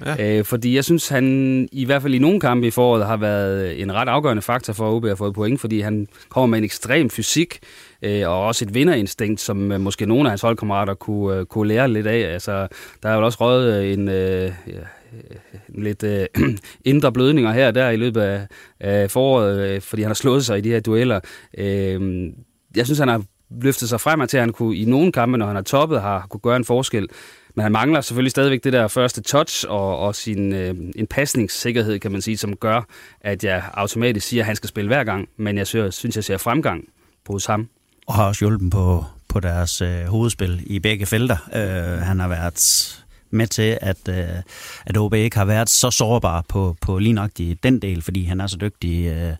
[0.05, 0.37] Ja.
[0.37, 3.81] Øh, fordi jeg synes, han i hvert fald i nogle kampe i foråret har været
[3.81, 6.63] en ret afgørende faktor for, at OB har fået point, fordi han kommer med en
[6.63, 7.59] ekstrem fysik,
[8.01, 11.67] øh, og også et vinderinstinkt, som øh, måske nogle af hans holdkammerater kunne, øh, kunne
[11.67, 12.33] lære lidt af.
[12.33, 12.67] Altså,
[13.03, 14.09] der er jo også røget øh, en...
[14.09, 16.25] Øh, øh ja, lidt øh,
[16.85, 18.47] indre blødninger her og der i løbet af,
[18.79, 21.19] af foråret, øh, fordi han har slået sig i de her dueller.
[21.57, 22.29] Øh,
[22.75, 23.23] jeg synes, han har
[23.61, 26.27] løftet sig frem til, at han kunne i nogle kampe, når han har toppet, har
[26.29, 27.07] kunne gøre en forskel.
[27.55, 31.99] Men han mangler selvfølgelig stadigvæk det der første touch og, og sin, øh, en pasningssikkerhed,
[31.99, 32.81] kan man sige, som gør,
[33.21, 35.29] at jeg automatisk siger, at han skal spille hver gang.
[35.37, 36.83] Men jeg synes, jeg ser fremgang
[37.25, 37.67] på hos ham.
[38.07, 41.37] Og har også hjulpet på, på deres øh, hovedspil i begge felter.
[41.55, 42.97] Øh, han har været
[43.31, 44.41] med til, at, øh,
[44.85, 48.41] at OB ikke har været så sårbar på, på lige nøjagtigt den del, fordi han
[48.41, 49.33] er så dygtig øh,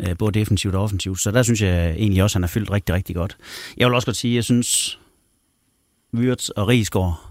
[0.00, 1.20] øh, både defensivt og offensivt.
[1.20, 3.36] Så der synes jeg egentlig også, at han har fyldt rigtig, rigtig godt.
[3.76, 4.98] Jeg vil også godt sige, at jeg synes,
[6.14, 7.23] Wirtz og Rigsgaard,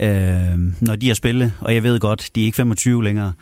[0.00, 3.32] øh, når de har spillet, og jeg ved godt, de er ikke 25 længere,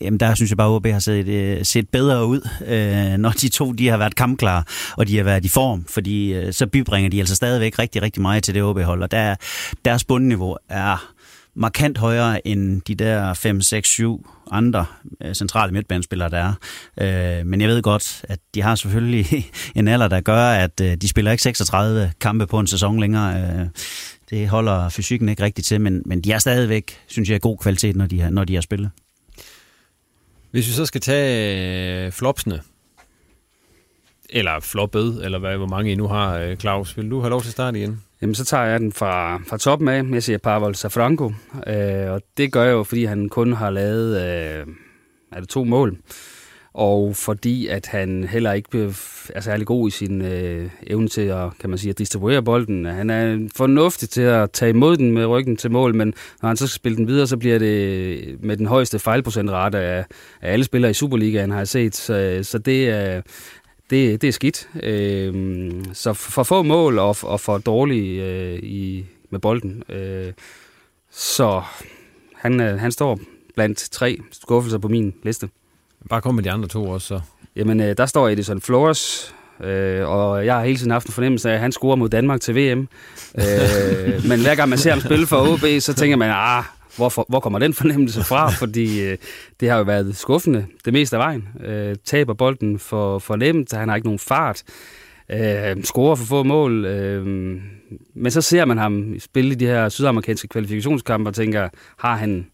[0.00, 3.30] Jamen der synes jeg bare, at OB har set, øh, set bedre ud, øh, når
[3.30, 4.62] de to de har været kampklare,
[4.96, 8.22] og de har været i form, fordi øh, så bibringer de altså stadigvæk rigtig, rigtig
[8.22, 9.34] meget til det OB-hold, og der,
[9.84, 11.12] deres bundniveau er
[11.54, 14.86] markant højere end de der 5, 6, 7 andre
[15.24, 16.54] øh, centrale midtbanespillere, der
[16.98, 17.38] er.
[17.40, 19.26] Øh, men jeg ved godt, at de har selvfølgelig
[19.76, 23.60] en alder, der gør, at øh, de spiller ikke 36 kampe på en sæson længere.
[23.60, 23.66] Øh,
[24.30, 27.96] det holder fysikken ikke rigtigt til, men, men de er stadigvæk, synes jeg, god kvalitet,
[27.96, 28.90] når de har, når de har spillet.
[30.50, 32.60] Hvis vi så skal tage øh, flopsene,
[34.30, 37.40] eller floppet, eller hvad, hvor mange I nu har, øh, Claus, vil du have lov
[37.40, 38.00] til at starte igen?
[38.22, 40.04] Jamen, så tager jeg den fra, fra toppen af.
[40.12, 41.32] Jeg siger Pavel Safranco,
[41.66, 44.66] øh, og det gør jeg jo, fordi han kun har lavet øh,
[45.32, 45.96] er det to mål.
[46.74, 48.92] Og fordi at han heller ikke
[49.34, 52.84] er særlig god i sin øh, evne til at, kan man sige, at distribuere bolden.
[52.84, 56.56] Han er fornuftig til at tage imod den med ryggen til mål, men når han
[56.56, 60.04] så skal spille den videre, så bliver det øh, med den højeste fejlprocentrate af,
[60.42, 61.94] af alle spillere i Superligaen, har jeg set.
[61.96, 63.22] Så, øh, så det er,
[63.92, 64.68] det, det er skidt.
[64.82, 69.82] Øh, så for få mål og, og for dårligt øh, i, med bolden.
[69.88, 70.32] Øh,
[71.10, 71.62] Så
[72.36, 73.18] han, øh, han står
[73.54, 75.48] blandt tre skuffelser på min liste.
[76.10, 77.20] Bare kom med de andre to også, så.
[77.56, 81.50] Jamen, øh, der står Edison Flores, øh, og jeg har hele tiden haft en fornemmelse
[81.50, 82.88] af, at han scorer mod Danmark til VM.
[83.38, 86.64] øh, men hver gang man ser ham spille for OB, så tænker man, ah,
[86.96, 88.50] hvor, hvor kommer den fornemmelse fra?
[88.62, 89.18] Fordi øh,
[89.60, 91.48] det har jo været skuffende det meste af vejen.
[91.64, 94.62] Øh, taber bolden for, for nemt, han har ikke nogen fart.
[95.30, 96.84] Øh, scorer for få mål.
[96.84, 97.26] Øh,
[98.14, 102.46] men så ser man ham spille i de her sydamerikanske kvalifikationskampe og tænker, har han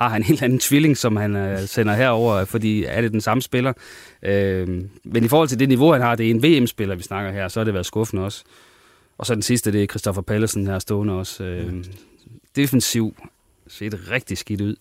[0.00, 3.20] har han en helt anden tvilling, som han øh, sender herover, fordi er det den
[3.20, 3.72] samme spiller.
[4.22, 4.68] Øh,
[5.04, 7.48] men i forhold til det niveau, han har, det er en VM-spiller, vi snakker her,
[7.48, 8.44] så har det været skuffende også.
[9.18, 11.44] Og så den sidste, det er Christoffer Pallesen her stående også.
[11.44, 11.84] Øh,
[12.56, 13.14] defensiv
[13.70, 14.76] set rigtig skidt ud.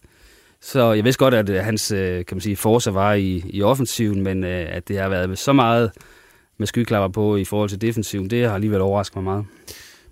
[0.62, 3.62] Så jeg vidste godt, at øh, hans øh, kan man sige, force var i, i
[3.62, 5.92] offensiven, men øh, at det har været så meget
[6.58, 9.46] med skyklapper på i forhold til defensiven, det har alligevel overrasket mig meget.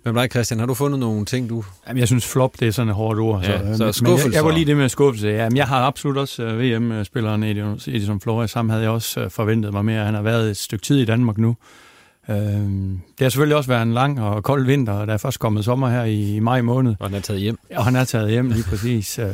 [0.04, 1.64] Men dig, Christian, har du fundet nogle ting, du...
[1.88, 3.42] Jamen, jeg synes flop, det er sådan et hårdt ord.
[3.42, 5.28] Ja, så, så jeg, jeg var lige det med skuffelse.
[5.28, 8.50] Jamen, jeg har absolut også VM-spilleren Edison Flores.
[8.50, 10.04] Sammen havde jeg også forventet mig mere.
[10.04, 11.56] Han har været et stykke tid i Danmark nu.
[12.28, 15.38] Uh, det har selvfølgelig også været en lang og kold vinter, og der er først
[15.38, 16.94] kommet sommer her i, i maj måned.
[17.00, 17.58] Og han er taget hjem.
[17.76, 19.18] Og han er taget hjem, lige præcis.
[19.18, 19.24] Uh,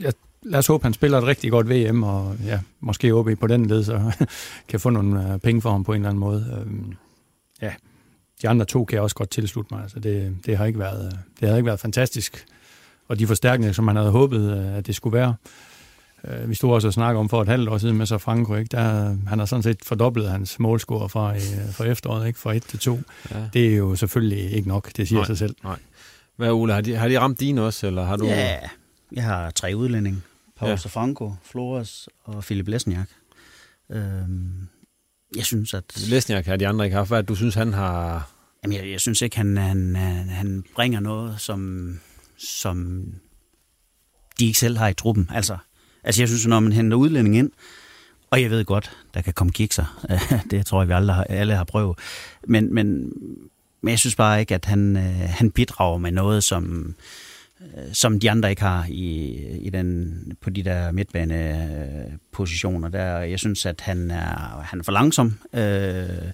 [0.00, 3.46] jeg, lad os håbe, han spiller et rigtig godt VM, og ja, måske OB på
[3.46, 4.26] den led, så
[4.68, 6.64] kan få nogle uh, penge for ham på en eller anden måde.
[6.66, 6.94] Uh,
[7.62, 7.72] ja,
[8.42, 9.82] de andre to kan jeg også godt tilslutte mig.
[9.82, 12.44] Altså det, det, har ikke været, det har ikke været fantastisk.
[13.08, 15.34] Og de forstærkninger, som man havde håbet, at det skulle være.
[16.26, 18.54] Øh, vi stod også og snakkede om for et halvt år siden med så Franco,
[18.54, 18.68] ikke?
[18.76, 22.38] Der, han har sådan set fordoblet hans målscore fra, øh, fra efteråret, ikke?
[22.38, 23.00] fra 1 til 2.
[23.30, 23.48] Ja.
[23.52, 25.56] Det er jo selvfølgelig ikke nok, det siger nej, sig selv.
[25.64, 25.78] Nej.
[26.36, 28.26] Hvad, Ole, har de, har de ramt dine også, eller har du...
[28.26, 28.58] Ja,
[29.12, 30.22] jeg har tre udlændinge.
[30.56, 30.74] Paul ja.
[30.76, 33.08] Franco, Flores og Philip Lesniak.
[33.90, 34.68] Øhm,
[35.36, 35.84] jeg synes, at...
[36.08, 37.10] Lesniak har de andre ikke haft.
[37.10, 38.30] Hvad du synes, han har...
[38.62, 39.96] Jamen, jeg, jeg synes ikke, han, han,
[40.28, 41.92] han bringer noget, som,
[42.38, 43.06] som
[44.38, 45.30] de ikke selv har i truppen.
[45.32, 45.56] Altså,
[46.06, 47.50] altså jeg synes, når man henter udlænding ind,
[48.30, 50.06] og jeg ved godt, der kan komme kikser.
[50.50, 51.98] det tror jeg, vi alle har, alle har prøvet.
[52.46, 53.12] Men, men,
[53.80, 56.94] men jeg synes bare ikke, at han, øh, han bidrager med noget, som,
[57.60, 62.88] øh, som de andre ikke har i, i den, på de der midtbanepositioner.
[62.88, 65.38] Der, jeg synes, at han er, han er for langsom.
[65.54, 66.32] Øh,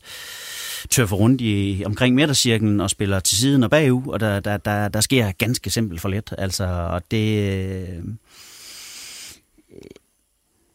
[0.91, 4.89] tørfer rundt i, omkring midtercirklen og spiller til siden og bagud, og der, der, der,
[4.89, 6.35] der sker ganske simpelt for let.
[6.39, 7.53] Altså, og det...
[7.53, 8.05] Øh,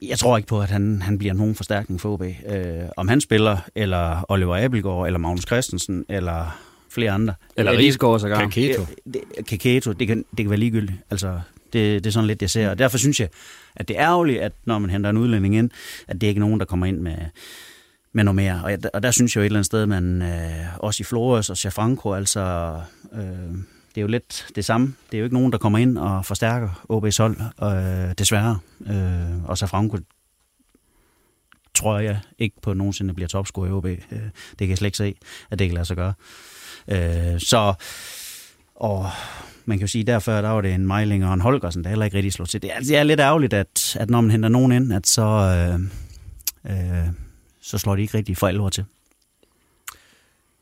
[0.02, 2.22] jeg tror ikke på, at han, han bliver nogen forstærkning for OB.
[2.22, 2.34] Øh,
[2.98, 7.34] om han spiller, eller Oliver Abelgaard, eller Magnus Christensen, eller flere andre.
[7.58, 8.40] Eller Rigsgaard sågar.
[8.40, 8.86] Kaketo.
[9.48, 11.00] Kaketo, det kan, det kan være ligegyldigt.
[11.12, 11.40] Altså,
[11.74, 12.70] det, det er sådan lidt, jeg ser.
[12.70, 13.30] Og derfor synes jeg,
[13.76, 15.70] at det er ærgerligt, at når man henter en udlænding ind,
[16.08, 17.18] at det ikke er nogen, der kommer ind med,
[18.14, 18.62] med noget mere.
[18.64, 21.50] Og, og der synes jeg jo et eller andet sted, man øh, også i Flores
[21.50, 22.76] og Chafranco, altså...
[23.14, 23.58] Øh,
[23.98, 24.96] det er jo lidt det samme.
[25.12, 28.60] Det er jo ikke nogen, der kommer ind og forstærker OB's hold, øh, desværre.
[28.88, 29.98] Øh, og Safranco
[31.74, 33.86] tror jeg ikke på nogensinde bliver topscorer i OB.
[33.86, 35.16] Øh, det kan jeg slet ikke se,
[35.52, 36.14] at det kan lade sig gøre.
[36.88, 37.74] Øh, så,
[38.76, 39.10] og
[39.66, 42.06] man kan jo sige, derfor der var det en Meiling og en Holgersen, der heller
[42.06, 42.62] ikke rigtig slog til.
[42.62, 45.26] Det er, det er lidt ærgerligt, at, at når man henter nogen ind, at så,
[45.26, 45.80] øh,
[46.72, 47.08] øh,
[47.62, 48.86] så slår de ikke rigtig for alvor til.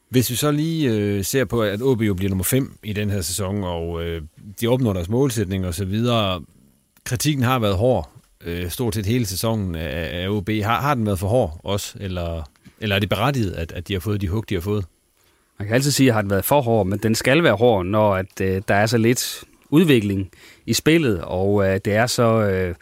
[0.09, 3.09] Hvis vi så lige øh, ser på, at OB jo bliver nummer 5 i den
[3.09, 4.21] her sæson, og øh,
[4.61, 6.41] de opnår deres målsætning og så videre.
[7.03, 8.09] Kritikken har været hård,
[8.45, 10.49] øh, stort set hele sæsonen af, af OB.
[10.49, 13.93] Har, har den været for hård også, eller, eller er det berettiget, at, at de
[13.93, 14.85] har fået de hug, de har fået?
[15.59, 18.15] Man kan altid sige, at den været for hård, men den skal være hård, når
[18.15, 20.29] at, øh, der er så lidt udvikling
[20.65, 22.75] i spillet, og øh, det er så øh,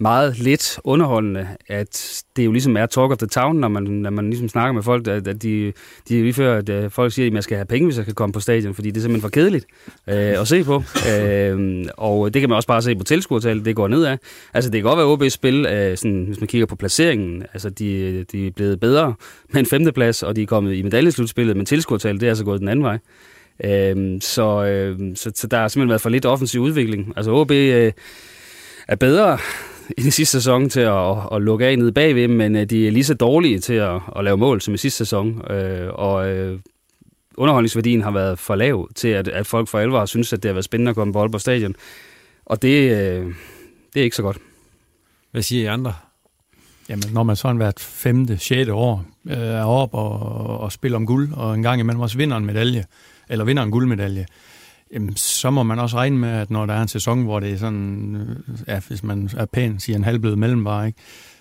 [0.00, 4.10] meget lidt underholdende, at det jo ligesom er talk of the town, når man, når
[4.10, 5.72] man ligesom snakker med folk, at, at de,
[6.08, 8.14] de lige før, at øh, folk siger, at man skal have penge, hvis jeg skal
[8.14, 9.66] komme på stadion, fordi det er simpelthen for kedeligt
[10.08, 10.82] øh, at se på.
[11.12, 14.16] øh, og det kan man også bare se på tilskuertallet, det går nedad.
[14.54, 17.70] Altså det kan godt være OB's spil, øh, sådan, hvis man kigger på placeringen, altså
[17.70, 19.14] de, de er blevet bedre
[19.52, 22.60] med en femteplads, og de er kommet i medaljeslutspillet, men tilskuertallet det er altså gået
[22.60, 22.98] den anden vej.
[23.64, 27.12] Øh, så, øh, så, så der har simpelthen været for lidt offensiv udvikling.
[27.16, 27.92] Altså OB øh,
[28.88, 29.38] er bedre
[29.96, 32.90] i den sidste sæson til at, at lukke af nede bagved, men øh, de er
[32.90, 35.52] lige så dårlige til at, at lave mål som i sidste sæson.
[35.52, 36.58] Øh, og øh,
[37.36, 40.48] underholdningsværdien har været for lav til, at, at folk for alvor har synes, at det
[40.48, 41.74] har været spændende at komme på Aalborg Stadion.
[42.46, 43.26] Og det, øh,
[43.94, 44.38] det er ikke så godt.
[45.30, 45.94] Hvad siger I andre?
[46.88, 50.20] Jamen, når man sådan hvert femte, sjette år øh, er op og,
[50.60, 52.84] og spiller om guld, og en gang imellem også vinder en medalje,
[53.28, 54.26] eller vinder en guldmedalje,
[54.92, 57.52] jamen, så må man også regne med, at når der er en sæson, hvor det
[57.52, 58.16] er sådan,
[58.66, 60.98] ja, øh, hvis man er pæn, siger en halvblød mellemvare, ikke?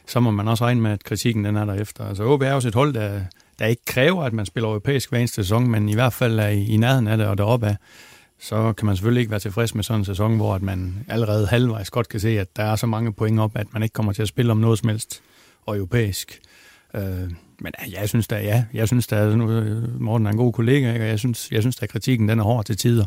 [0.08, 2.06] så må man også regne med, at kritikken den er der efter.
[2.06, 3.22] Altså OB er også et hold, der,
[3.60, 6.48] der ikke kræver, at man spiller europæisk hver eneste sæson, men i hvert fald er
[6.48, 7.76] i, i nærheden af det og deroppe af.
[8.40, 11.48] så kan man selvfølgelig ikke være tilfreds med sådan en sæson, hvor at man allerede
[11.48, 14.14] halvvejs godt kan se, at der er så mange point op, at man ikke kommer
[14.14, 15.22] til at spille om noget som helst
[15.66, 16.40] og europæisk.
[16.94, 19.36] Øh, men jeg synes da, ja, jeg synes da,
[20.00, 21.06] Morten er en god kollega, ikke?
[21.06, 23.06] og jeg synes, jeg synes da, at kritikken den er hård til tider.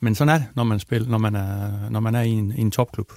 [0.00, 2.52] Men sådan er det, når man, spiller, når man er, når man er i, en,
[2.56, 3.12] i en topklub.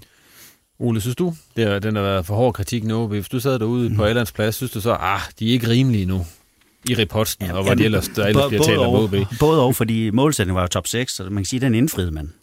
[0.80, 3.08] Ole, synes du, det er, den har været for hård kritik nu?
[3.08, 3.96] Hvis du sad derude mm.
[3.96, 6.26] på Allands plads, synes du så, ah, de er ikke rimelige nu
[6.90, 9.16] i reposten, ja, og hvor de ellers, der ellers bliver talt om OB?
[9.40, 12.12] Både og, fordi målsætningen var jo top 6, så man kan sige, at den indfriede
[12.12, 12.34] man.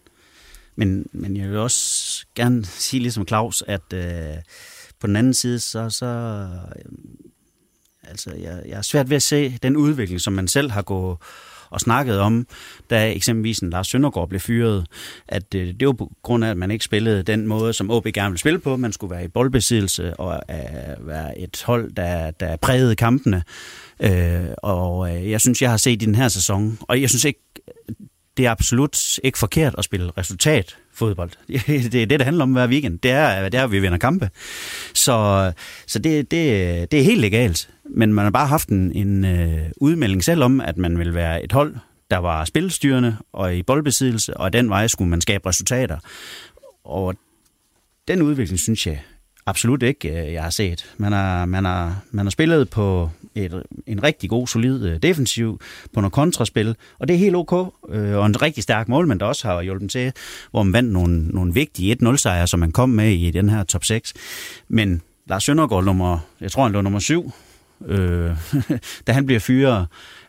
[0.76, 4.36] Men, men jeg vil også gerne sige, ligesom Claus, at øh,
[5.00, 6.82] på den anden side, så, så øh,
[8.08, 11.16] altså, jeg, jeg er svært ved at se den udvikling, som man selv har gået
[11.70, 12.46] og snakket om,
[12.90, 14.86] da eksempelvis en Lars Søndergaard blev fyret,
[15.28, 18.04] at øh, det var på grund af, at man ikke spillede den måde, som OB
[18.04, 18.76] gerne ville spille på.
[18.76, 23.42] Man skulle være i boldbesiddelse og øh, være et hold, der, der prægede kampene.
[24.00, 27.24] Øh, og øh, jeg synes, jeg har set i den her sæson, og jeg synes
[27.24, 27.40] ikke,
[28.36, 31.30] det er absolut ikke forkert at spille resultat fodbold.
[31.68, 32.98] Det er det, det handler om hver weekend.
[32.98, 34.30] Det er, det er at vi vinder kampe.
[34.94, 35.52] Så,
[35.86, 37.70] så det, det, det er helt legalt.
[37.90, 41.44] Men man har bare haft en, en øh, udmelding selv om, at man vil være
[41.44, 41.76] et hold,
[42.10, 45.98] der var spilstyrende og i boldbesiddelse, og den vej skulle man skabe resultater.
[46.84, 47.14] Og
[48.08, 49.02] den udvikling, synes jeg
[49.48, 50.94] absolut ikke, øh, jeg har set.
[50.96, 55.60] Man har, man har, man har spillet på et, en rigtig god, solid øh, defensiv,
[55.94, 59.26] på noget kontraspil, og det er helt ok, øh, og en rigtig stærk målmand, der
[59.26, 60.12] også har hjulpet til,
[60.50, 63.84] hvor man vandt nogle, nogle vigtige 1-0-sejre, som man kom med i den her top
[63.84, 64.14] 6.
[64.68, 67.32] Men Lars Søndergaard, nummer, jeg tror han lå nummer 7,
[67.86, 68.30] øh,
[69.06, 69.86] da han bliver fyret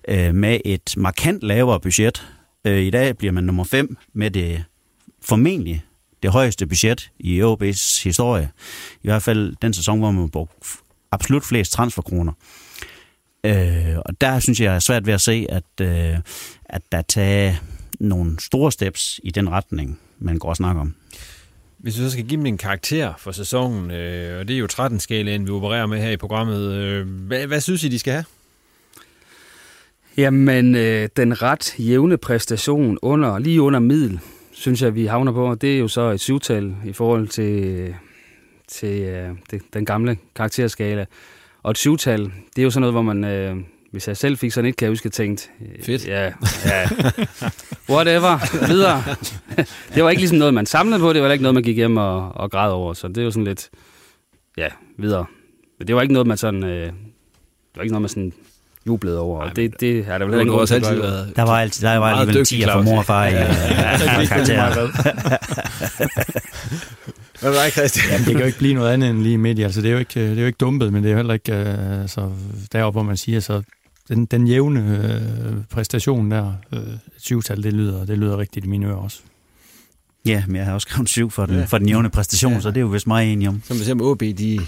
[0.07, 2.27] øh, med et markant lavere budget.
[2.65, 4.63] Øh, I dag bliver man nummer 5 med det
[5.21, 5.83] formentlig
[6.23, 8.49] det højeste budget i OB's historie.
[9.03, 10.55] I hvert fald den sæson, hvor man brugte
[11.11, 12.33] absolut flest transferkroner.
[13.43, 16.17] Øh, og der synes jeg er svært ved at se, at, øh,
[16.65, 17.53] at der tager
[17.99, 20.95] nogle store steps i den retning, man går og snakker om.
[21.77, 24.67] Hvis vi så skal give dem en karakter for sæsonen, øh, og det er jo
[24.71, 28.25] 13-skalaen, vi opererer med her i programmet, øh, hvad, hvad synes I, de skal have?
[30.17, 34.19] Jamen, øh, den ret jævne præstation under, lige under middel,
[34.59, 35.55] synes jeg, vi havner på.
[35.55, 37.95] Det er jo så et syvtal i forhold til,
[38.67, 41.05] til øh, det, den gamle karakterskala.
[41.63, 42.19] Og et syvtal,
[42.55, 43.23] det er jo sådan noget, hvor man...
[43.23, 43.55] Øh,
[43.91, 45.51] hvis jeg selv fik sådan et, kan jeg huske, tænkt...
[45.61, 46.07] Øh, Fedt.
[46.07, 46.25] Ja,
[46.65, 46.89] ja.
[47.89, 48.67] Whatever.
[48.67, 49.03] Videre.
[49.95, 51.13] det var ikke ligesom noget, man samlede på.
[51.13, 52.93] Det var ikke noget, man gik hjem og, og græd over.
[52.93, 53.69] Så det er jo sådan lidt...
[54.57, 54.67] Ja,
[54.97, 55.25] videre.
[55.79, 56.63] Men det var ikke noget, man sådan...
[56.63, 56.93] Øh, det
[57.75, 58.33] var ikke noget, man sådan
[58.87, 59.41] jublede over.
[59.41, 62.15] Ej, det, det er der vel ikke også altid været Der var altid der var
[62.15, 63.31] alligevel 10 for mor og far i
[64.25, 64.75] karakterer.
[67.39, 68.05] Hvad var det, Christian?
[68.11, 69.63] Jamen, det kan jo ikke blive noget andet end lige midt i.
[69.63, 71.33] Altså, det, er jo ikke, det er jo ikke dumpet, men det er jo heller
[71.33, 72.31] ikke uh, altså,
[72.71, 73.61] deroppe, hvor man siger, så
[74.07, 76.79] den, den jævne uh, præstation der, uh,
[77.17, 79.19] syvtal, det lyder, det lyder rigtigt i mine ører også.
[80.25, 81.65] Ja, men jeg har også skrevet syv for den, ja.
[81.65, 82.59] for den jævne præstation, ja.
[82.59, 83.61] så det er jo vist meget enig om.
[83.65, 84.59] Som vi ser med OB, de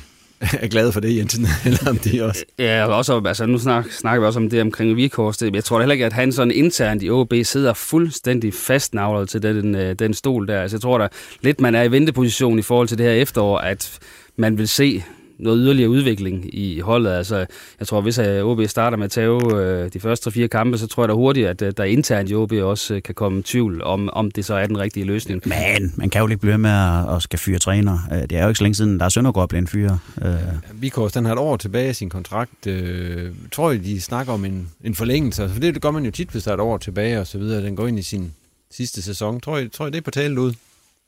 [0.62, 2.46] er glade for det, Jensen, eller om de også.
[2.60, 5.42] Ja, og også, altså nu snak, snakker vi også om det omkring Vikors.
[5.42, 9.76] Jeg tror heller ikke, at han sådan internt i OB sidder fuldstændig fastnavlet til den,
[9.76, 10.62] øh, den stol der.
[10.62, 11.08] Altså, jeg tror da
[11.42, 14.00] lidt, man er i venteposition i forhold til det her efterår, at
[14.36, 15.04] man vil se
[15.42, 17.12] noget yderligere udvikling i holdet.
[17.12, 17.46] Altså,
[17.80, 21.04] jeg tror, hvis OB starter med at tage øh, de første fire kampe, så tror
[21.04, 24.10] jeg da hurtigt, at øh, der internt i OB også øh, kan komme tvivl om,
[24.14, 25.42] om det så er den rigtige løsning.
[25.46, 28.00] Men man kan jo ikke blive med at, at skal fyre træner.
[28.30, 30.00] Det er jo ikke så længe siden, der er Søndergaard blevet en fyre.
[30.74, 32.68] Vikors, den har et år tilbage i sin kontrakt.
[32.68, 35.50] Øh, tror jeg, de snakker om en, en forlængelse?
[35.50, 37.38] For det, det gør man jo tit, hvis der er et år tilbage og så
[37.38, 37.64] videre.
[37.64, 38.34] Den går ind i sin
[38.72, 39.40] sidste sæson.
[39.40, 40.54] Tror jeg, tror jeg det er på tale ud?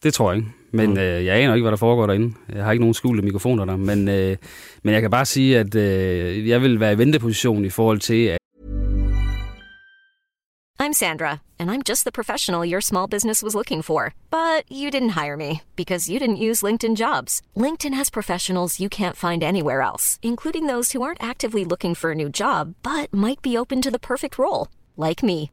[0.03, 0.51] Det tror jeg ikke.
[0.71, 0.97] Men mm.
[0.97, 2.35] øh, jeg aner ikke, hvad der foregår derinde.
[2.55, 3.75] Jeg har ikke nogen skjulte mikrofoner der.
[3.75, 4.37] Men, øh,
[4.83, 8.27] men jeg kan bare sige, at øh, jeg vil være i venteposition i forhold til...
[8.27, 8.37] At
[10.79, 14.13] I'm Sandra, and I'm just the professional your small business was looking for.
[14.31, 17.41] But you didn't hire me because you didn't use LinkedIn jobs.
[17.55, 22.11] LinkedIn has professionals you can't find anywhere else, including those who aren't actively looking for
[22.11, 25.52] a new job, but might be open to the perfect role, like me.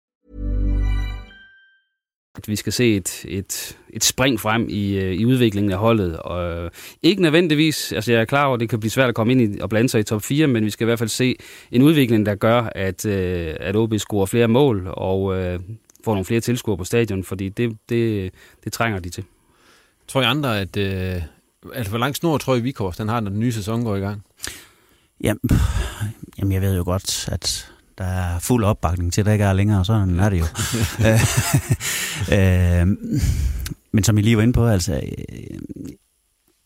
[2.35, 6.17] At vi skal se et, et, et spring frem i, øh, i udviklingen af holdet.
[6.17, 6.71] Og, øh,
[7.01, 9.55] ikke nødvendigvis, altså jeg er klar over, at det kan blive svært at komme ind
[9.55, 11.35] i, og blande sig i top 4, men vi skal i hvert fald se
[11.71, 15.59] en udvikling, der gør, at, øh, at OB scorer flere mål og øh,
[16.03, 19.23] får nogle flere tilskuere på stadion, fordi det, det, det trænger de til.
[20.07, 21.21] Tror I andre, at, øh,
[21.73, 23.99] at hvor lang snor tror I Vikors, den har, når den nye sæson går i
[23.99, 24.23] gang?
[25.23, 25.39] Jamen,
[26.37, 27.71] jamen jeg ved jo godt, at
[28.01, 30.45] der er fuld opbakning til, der ikke er længere, sådan er det jo.
[32.35, 32.87] øh,
[33.91, 35.57] men som I lige var inde på, altså, øh,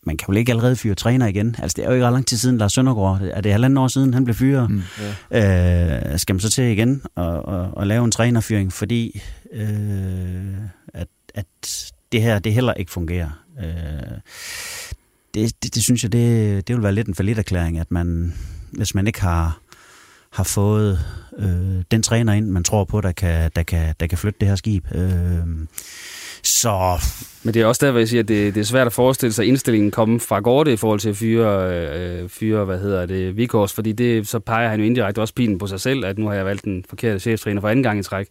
[0.06, 1.56] man kan jo ikke allerede fyre træner igen.
[1.58, 3.88] Altså, det er jo ikke ret lang tid siden, Lars Søndergaard, er det halvanden år
[3.88, 4.70] siden, han blev fyret.
[4.70, 4.82] Mm,
[5.32, 6.12] yeah.
[6.12, 9.22] øh, skal man så til igen og, og, og lave en trænerfyring, fordi
[9.52, 10.54] øh,
[10.94, 11.46] at, at
[12.12, 13.30] det her, det heller ikke fungerer.
[13.60, 14.18] Øh,
[15.34, 18.34] det, det, det synes jeg, det, det vil være lidt en forlidt erklæring, at man,
[18.72, 19.60] hvis man ikke har,
[20.32, 20.98] har fået
[21.38, 24.48] øh, den træner ind, man tror på, der kan, der kan, der kan flytte det
[24.48, 24.84] her skib.
[24.94, 25.66] Øh,
[26.42, 27.02] så...
[27.42, 29.32] Men det er også der, hvor jeg siger, at det, det er svært at forestille
[29.32, 33.36] sig indstillingen komme fra Gorte i forhold til at fyre, øh, fyre hvad hedder det,
[33.36, 36.26] Vikors, fordi det, så peger han jo indirekte også pilen på sig selv, at nu
[36.26, 38.26] har jeg valgt den forkerte cheftræner for anden gang i træk.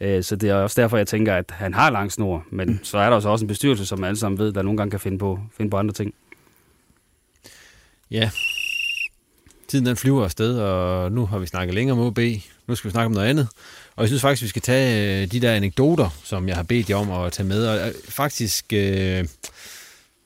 [0.00, 2.78] Øh, så det er også derfor, jeg tænker, at han har lang snor, men mm.
[2.82, 5.18] så er der også en bestyrelse, som alle sammen ved, der nogle gange kan finde
[5.18, 6.14] på, finde på andre ting.
[8.10, 8.30] Ja,
[9.70, 12.18] tiden den flyver afsted, og nu har vi snakket længere om OB.
[12.66, 13.48] Nu skal vi snakke om noget andet.
[13.96, 16.90] Og jeg synes faktisk, vi skal tage øh, de der anekdoter, som jeg har bedt
[16.90, 17.66] jer om at tage med.
[17.66, 19.24] Og øh, faktisk, øh,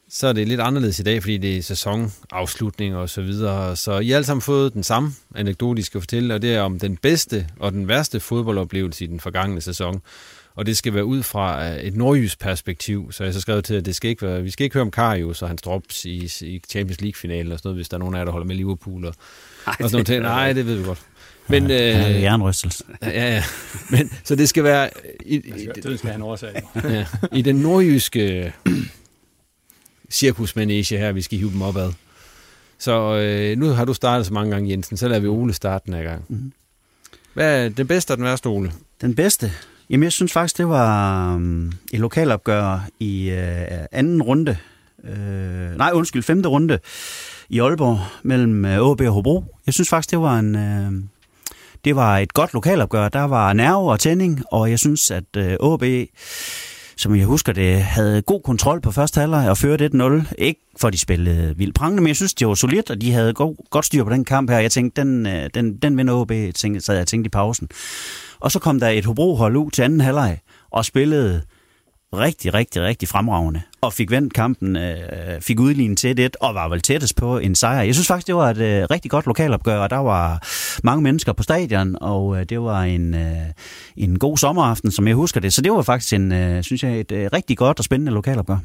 [0.08, 3.76] så er det lidt anderledes i dag, fordi det er sæsonafslutning og så videre.
[3.76, 6.60] Så I har alle sammen fået den samme anekdote, I skal fortælle, og det er
[6.60, 10.02] om den bedste og den værste fodboldoplevelse i den forgangne sæson.
[10.56, 13.74] Og det skal være ud fra øh, et nordjysk perspektiv, så jeg så skrevet til,
[13.74, 16.30] at det skal ikke være, vi skal ikke høre om Karius og hans drops i,
[16.40, 18.56] i Champions League-finalen og sådan noget, hvis der er nogen af jer, der holder med
[18.56, 19.14] Liverpool og,
[19.66, 20.22] Ej, og sådan noget.
[20.22, 21.02] Nej, det ved vi godt.
[21.48, 22.84] Men, ja, øh, jernrystelse.
[23.02, 23.44] Ja, ja.
[23.90, 24.90] Men, så det skal være...
[25.26, 26.62] I, i, det skal have en årsag.
[26.84, 28.52] ja, I den nordjyske
[30.10, 31.92] cirkusmanege her, vi skal hive dem opad.
[32.78, 35.86] Så øh, nu har du startet så mange gange, Jensen, så lader vi Ole starte
[35.86, 36.24] den her gang.
[36.28, 36.52] Mm-hmm.
[37.34, 38.72] Hvad er den bedste og den værste, Ole?
[39.00, 39.52] Den bedste?
[39.90, 44.56] Jamen, jeg synes faktisk, det var um, et lokalopgør i øh, anden runde.
[44.98, 46.78] Uh, nej, undskyld, femte runde
[47.48, 49.44] i Aalborg mellem øh, AB og Hobro.
[49.66, 50.56] Jeg synes faktisk, det var en...
[50.56, 50.92] Øh,
[51.84, 53.08] det var et godt lokalopgør.
[53.08, 56.08] Der var nerve og tænding, og jeg synes, at AB,
[56.96, 60.34] som jeg husker det, havde god kontrol på første halvleg og førte 1-0.
[60.38, 63.32] Ikke for de spillede vildt prangende, men jeg synes, det var solidt, og de havde
[63.32, 64.58] god, godt styr på den kamp her.
[64.58, 65.24] Jeg tænkte, den,
[65.54, 67.68] den, den vinder AB, tænkte, så jeg tænkte i pausen.
[68.40, 70.38] Og så kom der et Hobro-hold ud til anden halvleg
[70.70, 71.42] og spillede
[72.18, 73.62] rigtig, rigtig, rigtig fremragende.
[73.80, 77.54] Og fik vendt kampen, øh, fik udlignet til det, og var vel tættest på en
[77.54, 77.82] sejr.
[77.82, 80.48] Jeg synes faktisk, det var et øh, rigtig godt lokalopgør, og der var
[80.82, 83.36] mange mennesker på stadion, og øh, det var en, øh,
[83.96, 85.54] en god sommeraften, som jeg husker det.
[85.54, 88.58] Så det var faktisk, en, øh, synes jeg, et øh, rigtig godt og spændende lokalopgør.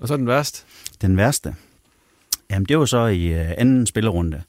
[0.00, 0.64] Og så den værste?
[1.02, 1.54] Den værste?
[2.50, 4.42] Jamen, det var så i øh, anden spillerunde,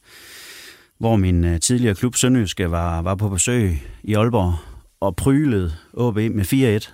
[1.00, 4.56] hvor min øh, tidligere klub Sønderjyske var, var på besøg i Aalborg,
[5.00, 6.92] og prylede OB med 4-1.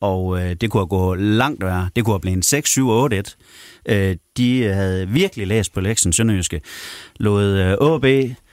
[0.00, 1.88] Og øh, det kunne have gået langt værre.
[1.96, 3.26] Det kunne have blevet en
[3.88, 3.92] 6-7-8-1.
[3.92, 6.60] Øh, de havde virkelig læst på lektionen Sønderjyske.
[7.16, 8.06] Lod øh, OB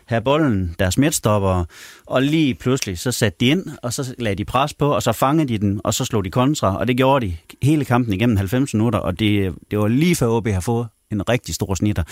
[0.05, 1.63] have bolden, deres midtstopper,
[2.05, 5.11] og lige pludselig så satte de ind, og så lagde de pres på, og så
[5.11, 8.37] fangede de den, og så slog de kontra, og det gjorde de hele kampen igennem
[8.37, 12.03] 90 minutter, og det, det var lige før OB har fået en rigtig stor snitter.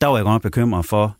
[0.00, 1.16] Der var jeg godt nok bekymret for,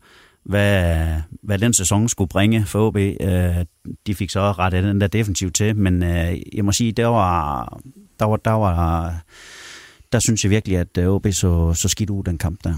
[0.47, 1.07] hvad,
[1.43, 2.95] hvad den sæson skulle bringe for OB.
[2.95, 3.65] Øh,
[4.07, 7.07] de fik så ret af den der defensiv til, men øh, jeg må sige, der
[7.07, 7.79] var,
[8.19, 9.15] der var, der var,
[10.11, 12.73] der synes jeg virkelig, at OB så, så skidt ud den kamp der.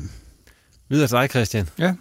[0.89, 1.70] Videre til dig, Christian.
[1.80, 1.93] Ja.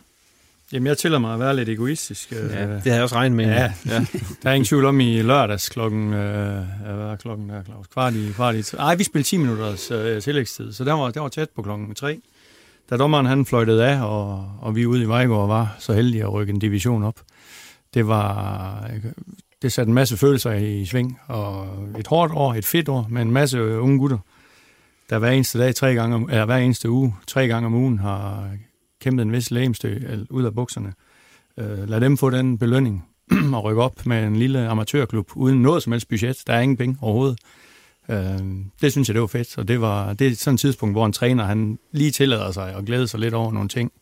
[0.72, 2.32] Jamen, jeg tillader mig at være lidt egoistisk.
[2.32, 2.50] Øh.
[2.50, 3.44] Ja, det har jeg også regnet med.
[3.44, 3.98] Ja, ja.
[4.42, 7.86] der er ingen tvivl om i lørdags klokken, øh, hvad er klokken der, Claus?
[7.86, 11.20] Kvart i, kvart i, ej, vi spillede 10 minutters øh, tillægstid, så der var, der
[11.20, 12.20] var tæt på klokken 3
[12.90, 16.32] da dommeren han fløjtede af, og, og vi ude i Vejgaard var så heldige at
[16.32, 17.20] rykke en division op,
[17.94, 18.90] det var
[19.62, 21.66] det satte en masse følelser i sving, og
[21.98, 24.18] et hårdt år, et fedt år, med en masse unge gutter,
[25.10, 28.50] der hver eneste dag, tre gange, eller hver eneste uge, tre gange om ugen, har
[29.00, 29.98] kæmpet en vis lægemstø
[30.30, 30.92] ud af bukserne.
[31.58, 33.04] Øh, lad dem få den belønning
[33.54, 36.42] og rykke op med en lille amatørklub, uden noget som helst budget.
[36.46, 37.38] Der er ingen penge overhovedet.
[38.10, 38.38] Øh,
[38.82, 41.06] det synes jeg, det var fedt, og det, var, det er sådan et tidspunkt, hvor
[41.06, 43.92] en træner han lige tillader sig at glæde sig lidt over nogle ting.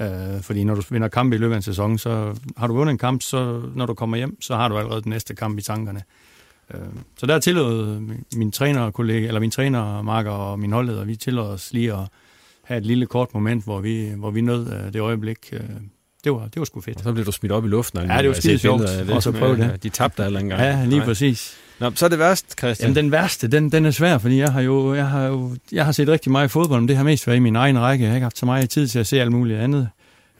[0.00, 2.92] Øh, fordi når du vinder kamp i løbet af en sæson, så har du vundet
[2.92, 5.62] en kamp, så når du kommer hjem, så har du allerede den næste kamp i
[5.62, 6.02] tankerne.
[6.74, 6.80] Øh,
[7.18, 8.00] så der tillod
[8.36, 11.98] min trænerkollega, eller min trænermarker og min holdleder, vi tillod os lige at
[12.64, 15.38] have et lille kort moment, hvor vi, hvor vi nød øh, det øjeblik.
[15.52, 15.60] Øh,
[16.24, 16.98] det var, det var sgu fedt.
[16.98, 18.00] Og så blev du smidt op i luften.
[18.00, 18.82] Ja, det var skide sjovt.
[19.10, 19.82] Og så prøve det.
[19.82, 20.60] De tabte alle en gang.
[20.60, 21.06] Ja, lige Nej.
[21.06, 21.56] præcis.
[21.80, 22.88] Nå, så er det værst, Christian.
[22.88, 25.84] Jamen, den værste, den, den er svær, fordi jeg har jo, jeg har jo jeg
[25.84, 28.02] har set rigtig meget fodbold, men det har mest været i min egen række.
[28.02, 29.88] Jeg har ikke haft så meget tid til at se alt muligt andet.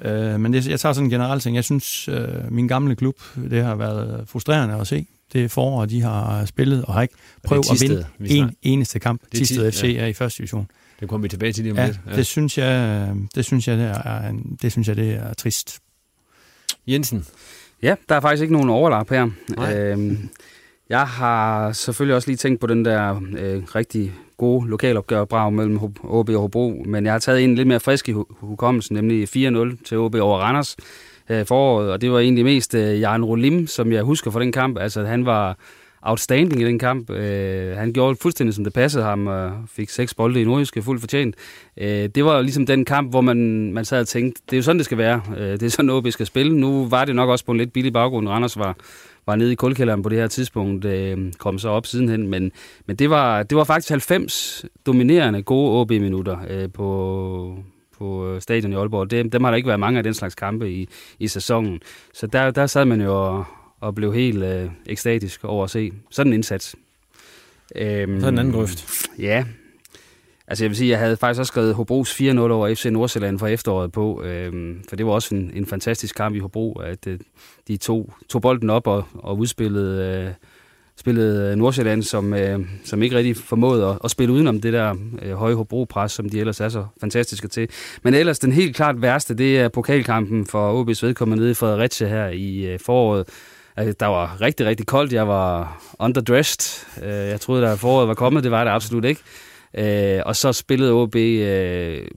[0.05, 0.11] Uh,
[0.41, 1.57] men det, jeg tager sådan en generelt ting.
[1.57, 3.15] Jeg synes, uh, min gamle klub,
[3.51, 5.07] det har været frustrerende at se.
[5.33, 7.15] Det forår, de har spillet og har ikke
[7.45, 9.23] prøvet at vinde en eneste kamp.
[9.35, 10.03] Tisted FC ja.
[10.03, 10.69] er i første division.
[11.01, 12.01] Det kommer vi tilbage til lige om ja, lidt.
[12.11, 14.33] Ja, det synes jeg, det synes jeg, det er,
[14.63, 15.81] det synes jeg, det er trist.
[16.87, 17.27] Jensen?
[17.83, 19.29] Ja, der er faktisk ikke nogen overlap her.
[19.73, 20.29] Øhm,
[20.89, 25.81] jeg har selvfølgelig også lige tænkt på den der øh, rigtig gode lokalopgør brag mellem
[26.05, 29.85] OB og Hobro, men jeg har taget en lidt mere frisk i hukommelsen, nemlig 4-0
[29.85, 30.77] til OB over Randers
[31.31, 34.53] øh, foråret, og det var egentlig mest øh, Jan Rolim, som jeg husker fra den
[34.53, 34.79] kamp.
[34.79, 35.57] Altså, han var
[36.03, 37.11] outstanding i den kamp.
[37.11, 41.01] Øh, han gjorde fuldstændig, som det passede ham, og fik seks bolde i Nordjyske fuldt
[41.01, 41.35] fortjent.
[41.77, 44.63] Øh, det var ligesom den kamp, hvor man, man sad og tænkte, det er jo
[44.63, 45.23] sådan, det skal være.
[45.39, 46.57] Øh, det er sådan OB skal spille.
[46.57, 48.29] Nu var det nok også på en lidt billig baggrund.
[48.29, 48.77] Randers var,
[49.27, 52.53] var nede i kulkælderen på det her tidspunkt, øh, kom så op sidenhen, men,
[52.87, 57.59] men det, var, det var faktisk 90 dominerende gode OB-minutter øh, på,
[57.99, 59.11] på stadion i Aalborg.
[59.11, 61.81] Dem, dem har der ikke været mange af den slags kampe i, i sæsonen.
[62.15, 63.45] Så der, der sad man jo og,
[63.81, 66.77] og blev helt øh, ekstatisk over at se sådan en indsats.
[67.75, 69.09] Øhm, så en anden grøft.
[69.19, 69.45] Ja.
[70.49, 73.47] Altså jeg vil sige, jeg havde faktisk også skrevet Hobros 4-0 over FC Nordsjælland for
[73.47, 77.19] efteråret på, øhm, for det var også en, en fantastisk kamp i Hobro, at øh,
[77.69, 80.33] de tog, tog bolden op og, og udspillede øh,
[80.97, 84.95] spillede øh, Nordsjælland, som, øh, som ikke rigtig formåede at, at spille udenom det der
[85.23, 87.69] øh, høje Hobro-pres, som de ellers er så fantastiske til.
[88.03, 92.09] Men ellers den helt klart værste, det er pokalkampen for OB's vedkommende nede i Fredericia
[92.09, 93.29] her i øh, foråret.
[93.77, 95.13] Altså, der var rigtig, rigtig koldt.
[95.13, 96.87] Jeg var underdressed.
[97.03, 98.45] Øh, jeg troede, at foråret var kommet.
[98.45, 99.21] Det var det absolut ikke.
[99.79, 102.09] Øh, og så spillede OB øh,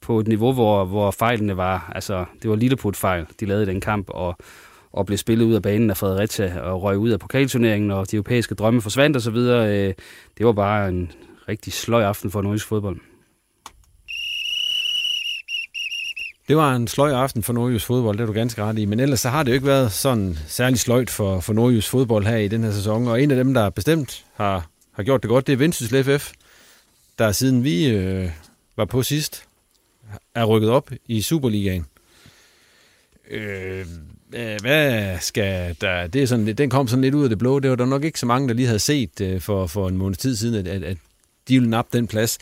[0.00, 1.92] på et niveau, hvor, hvor fejlene var...
[1.94, 4.36] Altså, det var Lilleput-fejl, de lavede i den kamp, og
[4.92, 8.16] og blev spillet ud af banen af Fredericia og røg ud af pokalturneringen, og de
[8.16, 9.36] europæiske drømme forsvandt osv.
[9.36, 9.94] Øh,
[10.38, 11.12] det var bare en
[11.48, 12.96] rigtig sløj aften for nordisk fodbold.
[16.48, 18.84] Det var en sløj aften for Nordjys fodbold, det er du ganske ret i.
[18.84, 22.26] Men ellers så har det jo ikke været sådan særlig sløjt for, for Nordjys fodbold
[22.26, 23.08] her i den her sæson.
[23.08, 26.32] Og en af dem, der bestemt har, har gjort det godt, det er Vendsyssel FF,
[27.18, 28.30] der siden vi øh,
[28.76, 29.44] var på sidst,
[30.34, 31.86] er rykket op i Superligaen.
[33.30, 33.86] Øh,
[34.60, 36.06] hvad skal der...
[36.06, 37.60] Det er sådan, den kom sådan lidt ud af det blå.
[37.60, 39.96] Det var der nok ikke så mange, der lige havde set øh, for, for en
[39.96, 40.96] måned tid siden, at, at
[41.48, 42.38] de ville nappe den plads.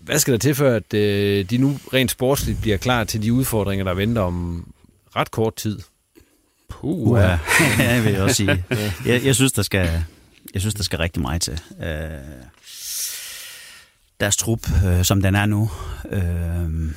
[0.00, 3.32] Hvad skal der til, for at øh, de nu rent sportsligt bliver klar til de
[3.32, 4.66] udfordringer, der venter om
[5.16, 5.78] ret kort tid?
[6.68, 7.28] Puh, ja.
[7.78, 8.64] ja, jeg vil også sige.
[9.06, 10.04] Jeg, jeg, synes, der skal,
[10.54, 11.60] jeg synes, der skal rigtig meget til.
[11.82, 12.10] Øh,
[14.20, 15.70] deres trup, øh, som den er nu,
[16.10, 16.92] øh,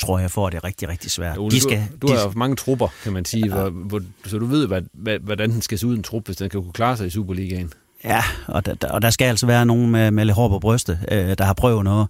[0.00, 1.38] tror jeg får det rigtig, rigtig svært.
[1.38, 3.54] Ole, de skal, du, du de, har mange trupper, kan man sige, ja.
[3.54, 6.36] hvor, hvor, så du ved, hvad, hvad, hvordan den skal se ud, en trup, hvis
[6.36, 7.72] den kan kunne klare sig i Superligaen.
[8.04, 10.98] Ja, og der, og der skal altså være nogen med, med lidt hår på brystet,
[11.12, 12.08] øh, der har prøvet noget.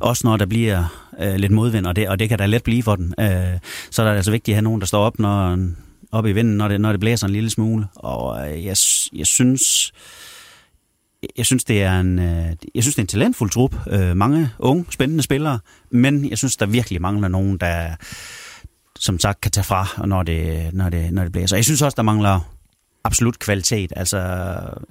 [0.00, 2.82] Også når der bliver øh, lidt modvind, og det, og det kan da let blive
[2.82, 3.14] for den.
[3.20, 3.58] Øh,
[3.90, 5.58] så er det altså vigtigt at have nogen, der står op, når,
[6.12, 7.86] op i vinden, når det, når det blæser en lille smule.
[7.94, 8.76] Og øh, jeg,
[9.12, 9.92] jeg synes
[11.36, 13.74] jeg synes, det er en, øh, jeg synes, det er en talentfuld trup.
[13.90, 15.58] Øh, mange unge, spændende spillere,
[15.90, 17.94] men jeg synes, der virkelig mangler nogen, der
[18.98, 21.56] som sagt kan tage fra, når det, når det, når det blæser.
[21.56, 22.40] Jeg synes også, der mangler
[23.04, 23.92] absolut kvalitet.
[23.96, 24.18] Altså,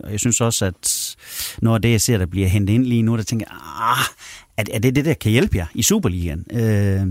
[0.09, 1.15] jeg synes også, at
[1.61, 3.57] når det, jeg ser, der bliver hentet ind lige nu, der tænker jeg,
[3.89, 4.05] ah,
[4.57, 6.45] er, er det det, der kan hjælpe jer i Superligaen?
[6.51, 7.01] Øh,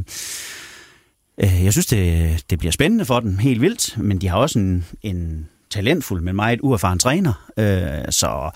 [1.42, 4.58] øh, jeg synes, det, det bliver spændende for dem, helt vildt, men de har også
[4.58, 7.50] en, en talentfuld, men meget uerfaren træner.
[7.56, 8.50] Øh, så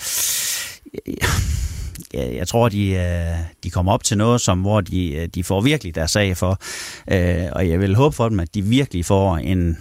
[2.14, 5.44] jeg, jeg tror, de, øh, de kommer op til noget, som hvor de, øh, de
[5.44, 6.58] får virkelig deres sag for.
[7.10, 9.78] Øh, og jeg vil håbe for dem, at de virkelig får en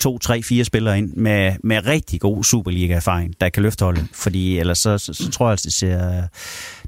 [0.00, 4.06] to, tre, fire spillere ind med, med rigtig god Superliga-erfaring, der kan løfte holdet.
[4.12, 6.22] Fordi ellers så, så, så tror jeg, at det ser,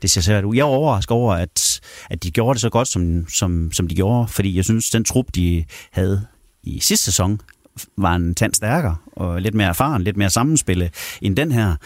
[0.02, 0.54] det ser svært ud.
[0.54, 1.80] Jeg er overrasket over, at,
[2.10, 4.28] at de gjorde det så godt, som, som, som de gjorde.
[4.28, 6.26] Fordi jeg synes, den trup, de havde
[6.62, 7.40] i sidste sæson,
[7.96, 10.90] var en tand stærkere og lidt mere erfaren, lidt mere sammenspillet
[11.22, 11.76] end den her.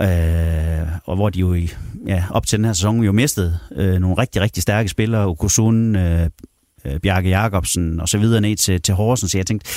[0.00, 1.70] Øh, og hvor de jo i,
[2.06, 5.96] ja, op til den her sæson jo mistede øh, nogle rigtig, rigtig stærke spillere, Okusun,
[5.96, 6.30] øh,
[6.84, 9.32] øh, Bjarke Jacobsen og så videre ned til, til Horsens.
[9.32, 9.70] Så jeg tænkte,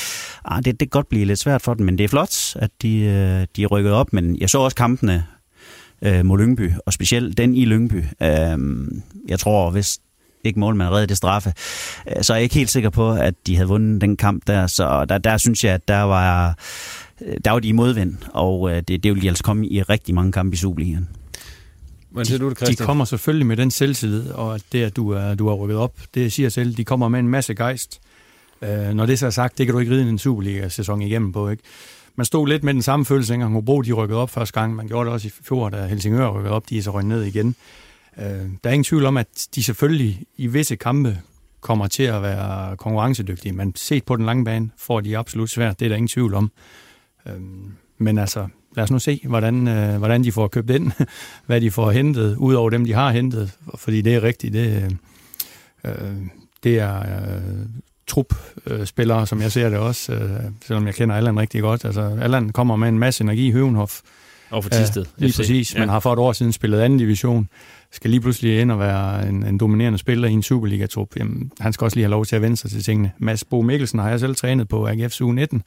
[0.45, 2.69] ah, det, det kan godt blive lidt svært for dem, men det er flot, at
[2.81, 4.13] de, øh, de er rykket op.
[4.13, 5.25] Men jeg så også kampene
[6.01, 8.03] øh, mod Lyngby, og specielt den i Lyngby.
[8.21, 8.57] Øh,
[9.27, 9.99] jeg tror, hvis
[10.43, 11.53] ikke målmand redde det straffe,
[12.07, 14.67] øh, så er jeg ikke helt sikker på, at de havde vundet den kamp der.
[14.67, 16.57] Så der, der synes jeg, at der var,
[17.21, 19.81] øh, der var de i modvind, og øh, det, det vil de altså komme i
[19.81, 21.07] rigtig mange kampe i Superligaen.
[22.09, 25.35] Hvordan siger du det, De kommer selvfølgelig med den selvtillid, og det, at du er,
[25.35, 27.99] du er rykket op, det siger selv, de kommer med en masse gejst.
[28.61, 31.49] Øh, når det så er sagt, det kan du ikke ride en Superliga-sæson igennem på,
[31.49, 31.63] ikke?
[32.15, 34.75] Man stod lidt med den samme følelse, engang Hobro de rykkede op første gang.
[34.75, 37.23] Man gjorde det også i fjor, da Helsingør rykkede op, de er så rykket ned
[37.23, 37.55] igen.
[38.19, 38.25] Øh,
[38.63, 41.17] der er ingen tvivl om, at de selvfølgelig i visse kampe
[41.61, 45.79] kommer til at være konkurrencedygtige, men set på den lange bane får de absolut svært,
[45.79, 46.51] det er der ingen tvivl om.
[47.27, 47.33] Øh,
[47.97, 50.91] men altså, lad os nu se, hvordan, øh, hvordan de får købt ind,
[51.47, 54.97] hvad de får hentet, ud over dem, de har hentet, fordi det er rigtigt, det,
[55.85, 55.91] øh,
[56.63, 57.65] det er øh,
[58.07, 61.85] trup-spillere, øh, som jeg ser det også, øh, selvom jeg kender Allan rigtig godt.
[61.85, 63.99] Altså, Allan kommer med en masse energi i Høvenhof.
[64.49, 65.01] Og for Tisted.
[65.01, 65.37] Øh, lige FC.
[65.37, 65.79] præcis, Ja.
[65.79, 67.49] men har for et år siden spillet anden division,
[67.91, 71.15] skal lige pludselig ind og være en, en dominerende spiller i en Superliga-trup.
[71.17, 73.11] Jamen, han skal også lige have lov til at vende sig til tingene.
[73.17, 75.59] Mads Bo Mikkelsen har jeg selv trænet på AGF's U19.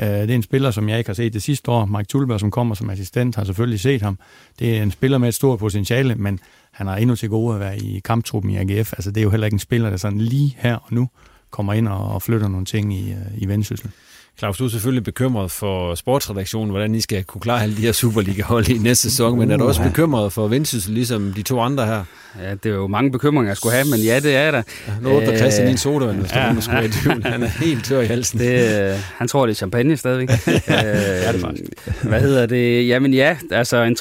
[0.00, 1.84] Øh, det er en spiller, som jeg ikke har set det sidste år.
[1.84, 4.18] Mike Tulberg, som kommer som assistent, har selvfølgelig set ham.
[4.58, 6.40] Det er en spiller med et stort potentiale, men
[6.72, 8.92] han har endnu til gode at være i kamptruppen i AGF.
[8.92, 11.08] Altså, det er jo heller ikke en spiller, der sådan lige her og nu
[11.50, 13.90] kommer ind og flytter nogle ting i, øh, i vendsyssel.
[14.38, 17.92] Claus, du er selvfølgelig bekymret for sportsredaktionen, hvordan I skal kunne klare alle de her
[17.92, 19.88] Superliga-hold i næste sæson, men er du også Uha.
[19.88, 22.04] bekymret for Vendsyssel, ligesom de to andre her?
[22.42, 24.62] Ja, det er jo mange bekymringer, jeg skulle have, men ja, det er der.
[25.02, 27.22] Nu åbner Christian en sodavand, hvis nogen, der skulle være tvivl.
[27.22, 28.38] Han er helt tør i halsen.
[28.38, 30.30] Det, øh, han tror, det er champagne stadigvæk.
[30.48, 31.70] øh, er det faktisk.
[32.02, 32.88] Hvad hedder det?
[32.88, 33.96] Jamen ja, altså en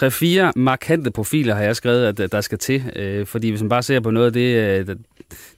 [0.49, 2.83] 3-4 markante profiler har jeg skrevet, at øh, der skal til.
[2.95, 4.55] Øh, fordi hvis man bare ser på noget af det,
[4.88, 4.95] øh,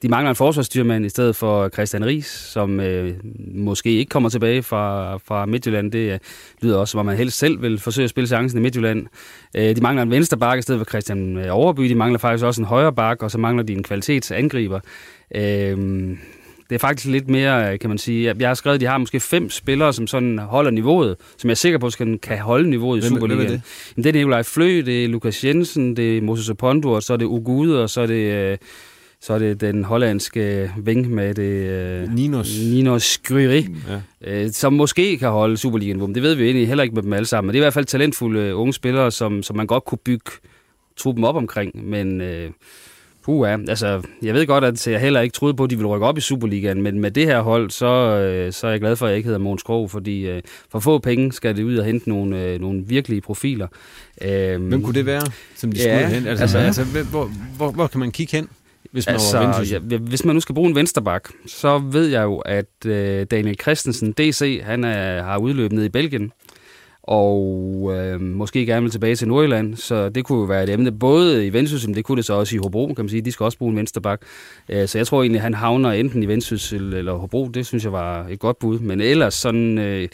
[0.01, 3.13] de mangler en forsvarsstyrmand i stedet for Christian Ries, som øh,
[3.55, 5.91] måske ikke kommer tilbage fra, fra Midtjylland.
[5.91, 6.20] Det øh,
[6.61, 9.05] lyder også, som om man helst selv vil forsøge at spille chancen i Midtjylland.
[9.55, 11.82] Øh, de mangler en venstre bakke i stedet for Christian øh, Overby.
[11.82, 14.80] De mangler faktisk også en højre bakke, og så mangler de en kvalitetsangriber.
[15.36, 15.78] Øh,
[16.70, 18.36] det er faktisk lidt mere, kan man sige.
[18.39, 21.51] Jeg har skrevet, at de har måske fem spillere, som sådan holder niveauet, som jeg
[21.53, 23.51] er sikker på, skal, kan holde niveauet i Hvem- hvem er Superligaen.
[23.53, 23.61] det?
[23.97, 27.13] Jamen, det er Nikolaj Flø, det er Lukas Jensen, det er Moses Opondo, og så
[27.13, 28.57] er det Ugude, og så er det, øh,
[29.22, 31.43] så er det den hollandske ving med det...
[32.03, 32.59] Øh, Ninos.
[32.72, 33.67] Ninos Skryri,
[34.24, 34.41] Ja.
[34.43, 36.15] øh, som måske kan holde Superligaen.
[36.15, 37.47] Det ved vi egentlig heller ikke med dem alle sammen.
[37.47, 39.97] Men det er i hvert fald talentfulde øh, unge spillere, som, som man godt kunne
[40.05, 40.32] bygge
[40.97, 41.89] truppen op omkring.
[41.89, 42.49] Men øh,
[43.26, 46.05] puha, altså, jeg ved godt, at jeg heller ikke troede på, at de ville rykke
[46.07, 46.82] op i Superligaen.
[46.82, 49.28] Men med det her hold, så, øh, så er jeg glad for, at jeg ikke
[49.28, 50.41] hedder Måns Krog, fordi øh,
[50.72, 53.67] for få penge skal det ud og hente nogle, øh, nogle virkelige profiler.
[54.22, 55.22] Øh, Hvem kunne det være,
[55.55, 56.28] som de Ja, skulle hen?
[56.28, 58.49] Altså, altså- altså, altså hvor, hvor, hvor kan man kigge hen,
[58.91, 62.23] hvis man altså, var ja, hvis man nu skal bruge en vensterbak, så ved jeg
[62.23, 66.31] jo, at øh, Daniel Christensen, DC, han er, har udløbet ned i Belgien,
[67.03, 70.91] og øh, måske gerne vil tilbage til Nordjylland, så det kunne jo være et emne,
[70.91, 73.31] både i Vendsyssel, men det kunne det så også i Hobro, kan man sige, de
[73.31, 74.21] skal også bruge en vensterbak.
[74.69, 77.91] Øh, så jeg tror egentlig, han havner enten i Vendsyssel eller Hobro, det synes jeg
[77.91, 80.07] var et godt bud, men ellers sådan, øh,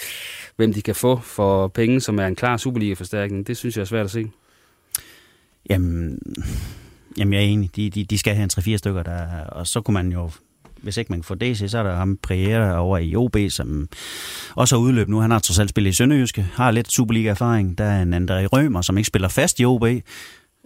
[0.55, 3.85] hvem de kan få for penge, som er en klar Superliga-forstærkning, det synes jeg er
[3.85, 4.31] svært at se.
[5.69, 6.19] Jamen,
[7.17, 7.75] jamen jeg er enig.
[7.75, 10.31] De, de, de skal have en 3-4 stykker, der, og så kunne man jo,
[10.81, 13.89] hvis ikke man kan få DC, så er der ham Priere over i OB, som
[14.55, 15.19] også har udløbet nu.
[15.19, 17.77] Han har trods alt spillet i Sønderjyske, har lidt Superliga-erfaring.
[17.77, 19.85] Der er en André Rømer, som ikke spiller fast i OB,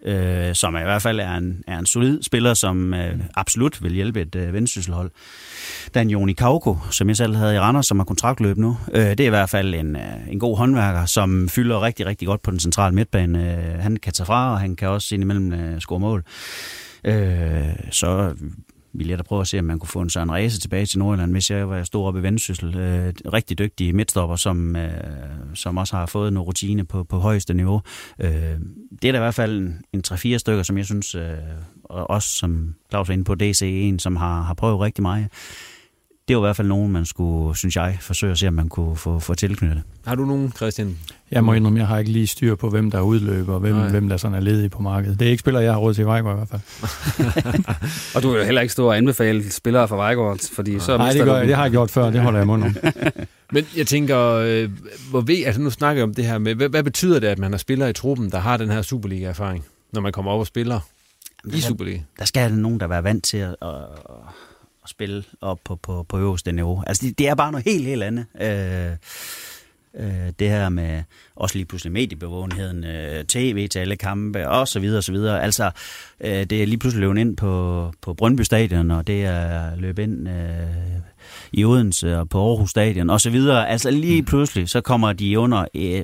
[0.05, 3.93] øh, som i hvert fald er en, er en solid spiller, som øh, absolut vil
[3.93, 5.11] hjælpe et øh, vendsysselhold.
[5.93, 8.77] Der er en Joni Kauko, som jeg selv havde i Randers, som har kontraktløb nu.
[8.93, 12.27] Øh, det er i hvert fald en, øh, en god håndværker, som fylder rigtig, rigtig
[12.27, 13.53] godt på den centrale midtbane.
[13.53, 16.23] Øh, han kan tage fra, og han kan også indimellem øh, score mål.
[17.03, 18.33] Øh, så
[18.93, 20.99] vil jeg da prøve at se, om man kunne få en Søren Ræse tilbage til
[20.99, 22.75] Nordjylland, hvis jeg var stor oppe i Vendsyssel.
[22.77, 24.91] Øh, rigtig dygtige midtstopper, som, øh,
[25.53, 27.81] som også har fået noget rutine på, på højeste niveau.
[28.19, 28.31] Øh,
[29.01, 31.37] det er da i hvert fald en, en 3-4 stykker, som jeg synes, øh,
[31.83, 35.27] og også som Claus var inde på, DC1, som har, har prøvet rigtig meget.
[36.29, 38.69] Det var i hvert fald nogen, man skulle, synes jeg, forsøge at se, om man
[38.69, 39.83] kunne få, få tilknyttet.
[40.05, 40.97] Har du nogen, Christian?
[41.31, 43.75] Jeg må indrømme, jeg har ikke lige styr på, hvem der er udløber, og hvem,
[43.75, 43.89] Nej.
[43.89, 45.19] hvem der sådan er ledig på markedet.
[45.19, 46.61] Det er ikke spillere, jeg har råd til i Vejgaard i hvert fald.
[48.15, 51.11] Og du vil jo heller ikke stå og anbefale spillere fra Vejgaard, fordi så Nej,
[51.11, 51.47] det, gør, dem.
[51.47, 52.75] det har jeg gjort før, det holder jeg mund om.
[53.53, 54.69] Men jeg tænker, øh,
[55.09, 57.39] hvor ved, altså nu snakker jeg om det her med, hvad, hvad betyder det, at
[57.39, 60.47] man har spillere i truppen, der har den her Superliga-erfaring, når man kommer op og
[60.47, 60.79] spiller
[61.53, 61.99] i Superliga?
[62.19, 63.69] Der skal nogen, der være vant til at, at,
[64.83, 66.83] at spille op på, på, på øverste niveau.
[66.87, 68.25] Altså, det, det er bare noget helt, helt andet.
[68.41, 68.97] Øh,
[69.95, 71.03] øh, det her med
[71.35, 75.43] også lige pludselig mediebevågenheden, øh, tv til alle kampe, og så videre, og så videre.
[75.43, 75.71] Altså,
[76.21, 80.03] øh, det er lige pludselig løbet ind på, på Brøndby Stadion, og det er løbet
[80.03, 80.35] ind øh,
[81.51, 83.69] i Odense og på Aarhus Stadion, og så videre.
[83.69, 86.03] Altså lige pludselig, så kommer de under øh,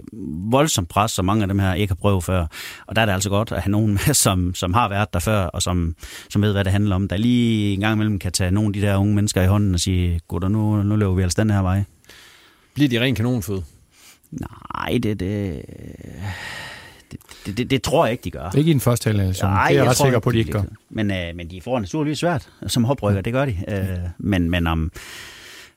[0.52, 2.46] voldsomt pres, som mange af dem her ikke har prøvet før.
[2.88, 5.20] Og der er det altså godt at have nogen med, som, som har været der
[5.20, 5.96] før, og som,
[6.30, 7.08] som ved, hvad det handler om.
[7.08, 9.74] Der lige en gang imellem kan tage nogle af de der unge mennesker i hånden
[9.74, 11.84] og sige, gutter, nu, nu løber vi altså den her vej.
[12.74, 13.62] Bliver de ren kanonfød?
[14.40, 15.62] Nej, det, det,
[17.12, 18.52] det, det, det, det tror jeg ikke, de gør.
[18.58, 20.62] Ikke i den første halvdel, det er jeg ret sikker på, de ikke, gør.
[20.90, 23.58] Men, øh, men de får naturligvis svært som hoprykker, det gør de.
[23.68, 24.92] Øh, men, men om,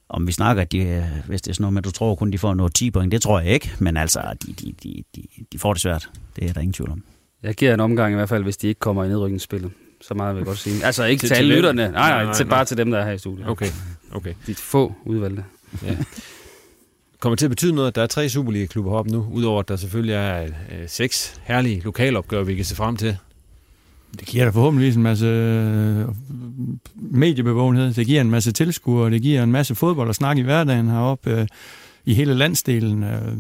[0.09, 2.31] om vi snakker, at de, øh, hvis det er sådan noget med, du tror kun,
[2.31, 3.73] de får noget 10 point, det tror jeg ikke.
[3.79, 6.11] Men altså, de, de, de, de, de får det svært.
[6.37, 7.03] Det er der ingen tvivl om.
[7.43, 9.71] Jeg giver en omgang i hvert fald, hvis de ikke kommer i nedrykningsspillet.
[10.01, 10.85] Så meget vil jeg godt sige.
[10.85, 11.83] Altså ikke Til- til, alle lytterne.
[11.83, 12.57] Nej, nej, Nej, nej, nej, til, nej.
[12.57, 13.49] bare til dem, der er her i studiet.
[13.49, 13.67] Okay,
[14.13, 14.35] okay.
[14.47, 15.45] De få udvalgte.
[15.83, 15.97] Ja.
[17.21, 19.69] Kommer det til at betyde noget, at der er tre Superliga-klubber heroppe nu, udover at
[19.69, 20.49] der selvfølgelig er øh,
[20.87, 23.16] seks herlige lokalopgør, vi kan se frem til?
[24.19, 26.07] Det giver da forhåbentlig en masse øh,
[26.95, 30.89] mediebevågenhed, det giver en masse tilskuere, det giver en masse fodbold og snak i hverdagen
[30.89, 31.47] heroppe øh,
[32.05, 33.03] i hele landsdelen.
[33.03, 33.33] Øh,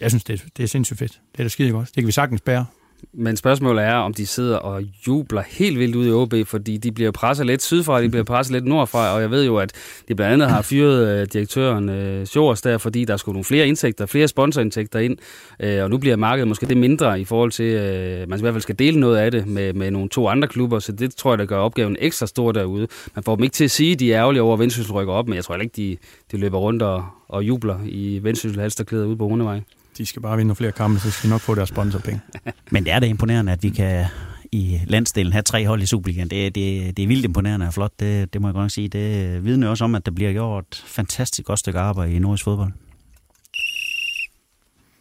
[0.00, 1.20] jeg synes, det, det er sindssygt fedt.
[1.32, 1.86] Det er da skide godt.
[1.86, 2.66] Det kan vi sagtens bære.
[3.12, 6.92] Men spørgsmålet er, om de sidder og jubler helt vildt ud i OB, fordi de
[6.92, 9.72] bliver presset lidt sydfra, de bliver presset lidt nordfra, og jeg ved jo, at
[10.08, 13.68] de blandt andet har fyret øh, direktøren øh, Sjors der, fordi der skulle nogle flere
[13.68, 15.16] indtægter, flere sponsorindtægter ind,
[15.60, 18.54] øh, og nu bliver markedet måske det mindre i forhold til, øh, man i hvert
[18.54, 21.30] fald skal dele noget af det med, med nogle to andre klubber, så det tror
[21.30, 22.88] jeg, der gør opgaven ekstra stor derude.
[23.14, 25.12] Man får dem ikke til at sige, at de er ærgerlige over, at Vendsyssel rykker
[25.12, 25.96] op, men jeg tror ikke, de,
[26.32, 29.60] de løber rundt og, og jubler i Vendsyssel halsterklæder ude på Rundevej
[29.98, 32.20] de skal bare vinde flere kampe, så skal de nok få deres sponsorpenge.
[32.72, 34.06] Men det er da imponerende, at vi kan
[34.52, 36.30] i landsdelen have tre hold i Superligaen.
[36.30, 38.88] Det, det, det er vildt imponerende og flot, det, det må jeg godt sige.
[38.88, 42.44] Det vidner også om, at der bliver gjort et fantastisk godt stykke arbejde i nordisk
[42.44, 42.72] fodbold.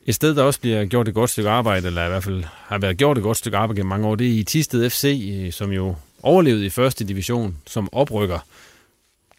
[0.05, 2.77] Et sted, der også bliver gjort et godt stykke arbejde, eller i hvert fald har
[2.77, 5.71] været gjort et godt stykke arbejde gennem mange år, det er i Tisted FC, som
[5.71, 8.39] jo overlevede i første division som oprykker.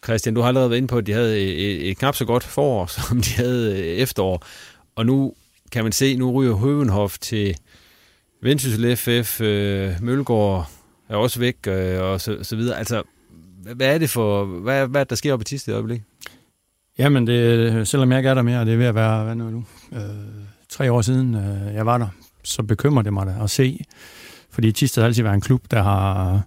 [0.03, 2.43] Christian, du har allerede været inde på, at de havde et, et knap så godt
[2.43, 4.45] forår, som de havde efterår.
[4.95, 5.33] Og nu
[5.75, 7.57] kan man se, nu ryger Høvenhof til
[8.41, 10.69] Vendsyssel FF, øh, Mølgaard
[11.09, 12.77] er også væk, øh, og så, så videre.
[12.77, 13.03] Altså,
[13.75, 16.05] hvad er det for, hvad, hvad der sker op i Tisted i øjeblikket?
[16.97, 19.49] Jamen, det, selvom jeg ikke er der mere, det er ved at være, hvad nu,
[19.49, 19.99] nu øh,
[20.69, 22.07] tre år siden øh, jeg var der,
[22.43, 23.79] så bekymrer det mig da at se,
[24.51, 26.41] fordi Tisted har altid været en klub, der har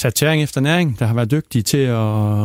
[0.00, 1.96] sat tæring efter næring, der har været dygtige til at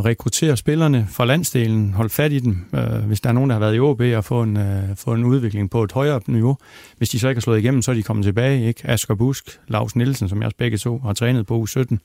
[0.06, 3.60] rekruttere spillerne fra landsdelen, holde fat i dem, øh, hvis der er nogen, der har
[3.60, 6.58] været i OB og få en, øh, få en udvikling på et højere niveau.
[6.97, 8.68] Hvis de så ikke har slået igennem, så er de kommet tilbage.
[8.68, 8.82] Ikke?
[8.84, 11.97] Asger Busk, Lars Nielsen, som jeg også begge to har trænet på U17.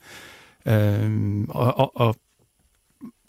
[0.71, 2.15] Øh, og, og, og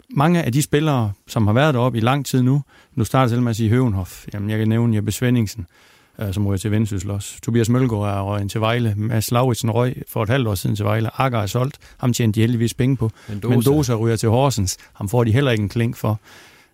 [0.09, 2.61] mange af de spillere, som har været deroppe i lang tid nu,
[2.95, 5.92] nu starter selv med at sige Høvenhof, jamen jeg kan nævne Jeppe Svendingsen, øh,
[6.31, 7.41] som røg til Vendsyssel også.
[7.41, 8.93] Tobias Mølgaard er røget til Vejle.
[8.97, 11.21] Mads Lauritsen røg for et halvt år siden til Vejle.
[11.21, 11.77] Akker er solgt.
[11.97, 13.11] Ham tjente de heldigvis penge på.
[13.29, 14.77] Mendoza, Mendoza ryger til Horsens.
[14.93, 16.19] Ham får de heller ikke en klink for.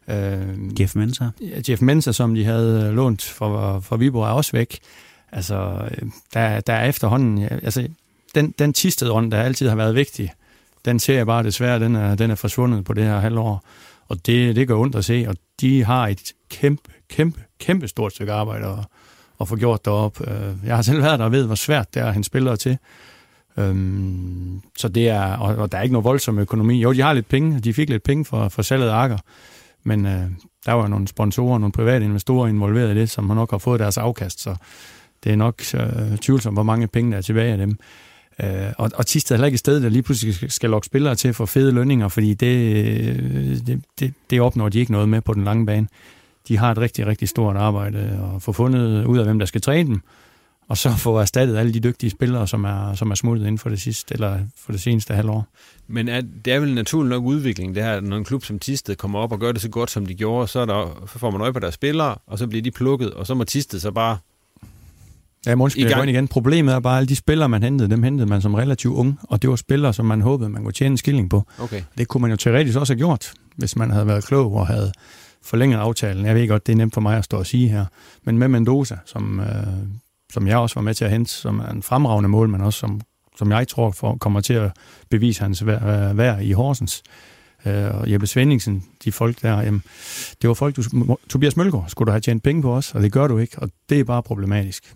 [0.07, 1.25] Øh, Jeff Mensa.
[1.69, 4.79] Jeff Mensa, som de havde øh, lånt for, for Viborg, er også væk.
[5.31, 7.37] Altså, øh, der, der er efterhånden...
[7.37, 7.87] Ja, altså,
[8.35, 10.31] den, den tistede ånd, der altid har været vigtig,
[10.85, 13.63] den ser jeg bare desværre, den er, den er forsvundet på det her halvår.
[14.07, 18.11] Og det, det gør ondt at se, og de har et kæmpe, kæmpe, kæmpe stort
[18.13, 18.85] stykke arbejde at,
[19.41, 20.21] at få gjort derop.
[20.27, 22.57] Øh, jeg har selv været der og ved, hvor svært det er at hente spillere
[22.57, 22.77] til.
[23.57, 26.81] Øhm, så det er, og, og der er ikke noget voldsom økonomi.
[26.81, 29.17] Jo, de har lidt penge, de fik lidt penge for, for salget af Akker,
[29.83, 30.25] men øh,
[30.65, 33.79] der var nogle sponsorer, nogle private investorer involveret i det, som har nok har fået
[33.79, 34.55] deres afkast, så
[35.23, 37.77] det er nok øh, tvivlsomt, hvor mange penge der er tilbage af dem.
[38.43, 41.15] Øh, og, og Tisted er heller ikke et sted, der lige pludselig skal lokke spillere
[41.15, 45.21] til for fede lønninger, fordi det, øh, det, det, det opnår de ikke noget med
[45.21, 45.87] på den lange bane
[46.47, 49.61] de har et rigtig, rigtig stort arbejde og få fundet ud af, hvem der skal
[49.61, 50.01] træne dem,
[50.67, 53.69] og så få erstattet alle de dygtige spillere, som er, som er smuttet inden for
[53.69, 55.47] det sidste, eller for det seneste halvår.
[55.87, 58.95] Men er, det er vel naturlig nok udvikling, det her, når en klub som Tisted
[58.95, 61.31] kommer op og gør det så godt, som de gjorde, så, er der, så får
[61.31, 63.91] man øje på deres spillere, og så bliver de plukket, og så må Tisted så
[63.91, 64.17] bare
[65.45, 66.27] Ja, måske jeg igen.
[66.27, 69.19] Problemet er bare, at alle de spillere, man hentede, dem hentede man som relativt ung,
[69.23, 71.43] og det var spillere, som man håbede, man kunne tjene en skilling på.
[71.59, 71.81] Okay.
[71.97, 74.91] Det kunne man jo teoretisk også have gjort, hvis man havde været klog og havde
[75.43, 76.25] forlænget aftalen.
[76.25, 77.85] Jeg ved godt, det er nemt for mig at stå og sige her.
[78.23, 79.47] Men med Mendoza, som, øh,
[80.33, 82.79] som jeg også var med til at hente, som er en fremragende mål, men også
[82.79, 83.01] som,
[83.37, 84.71] som jeg tror for, kommer til at
[85.09, 87.03] bevise hans øh, værd, vær i Horsens.
[87.65, 89.83] Øh, og Jeppe Svendingsen, de folk der, jamen,
[90.41, 90.83] det var folk, du,
[91.29, 93.69] Tobias Mølgaard, skulle du have tjent penge på os, og det gør du ikke, og
[93.89, 94.95] det er bare problematisk.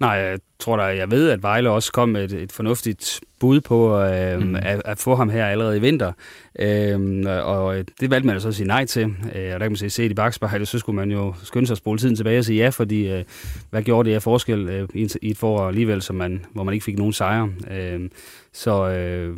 [0.00, 3.60] Nej, jeg tror da, jeg ved, at Vejle også kom med et, et fornuftigt bud
[3.60, 4.56] på øh, mm.
[4.56, 6.12] at, at få ham her allerede i vinter.
[6.58, 9.02] Øh, og det valgte man så at sige nej til.
[9.04, 11.74] Øh, og der kan man se, se i bagspejlet, så skulle man jo skynde sig
[11.74, 13.24] at spole tiden tilbage og sige ja, fordi øh,
[13.70, 16.74] hvad gjorde det af forskel øh, i, i et forår alligevel, som man, hvor man
[16.74, 17.50] ikke fik nogen sejre.
[17.70, 18.10] Øh,
[18.52, 19.36] så øh,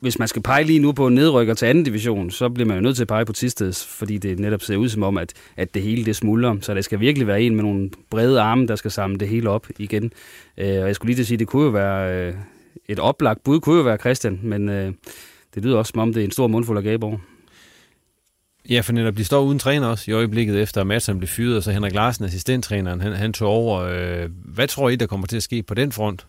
[0.00, 2.76] hvis man skal pege lige nu på en nedrykker til anden division, så bliver man
[2.76, 5.32] jo nødt til at pege på Tisted, fordi det netop ser ud som om, at,
[5.56, 6.56] at det hele det smuldrer.
[6.60, 9.50] Så der skal virkelig være en med nogle brede arme, der skal samle det hele
[9.50, 10.12] op igen.
[10.58, 12.34] Øh, og jeg skulle lige til at sige, det kunne jo være øh,
[12.88, 14.92] et oplagt bud, kunne jo være Christian, men øh,
[15.54, 17.20] det lyder også som om, det er en stor mundfuld af Gaborg.
[18.70, 21.56] Ja, for netop de står uden træner også i øjeblikket efter, at Madsen blev fyret,
[21.56, 23.80] og så Henrik Larsen, assistenttræneren, han, han tog over.
[23.80, 26.26] Øh, hvad tror I, der kommer til at ske på den front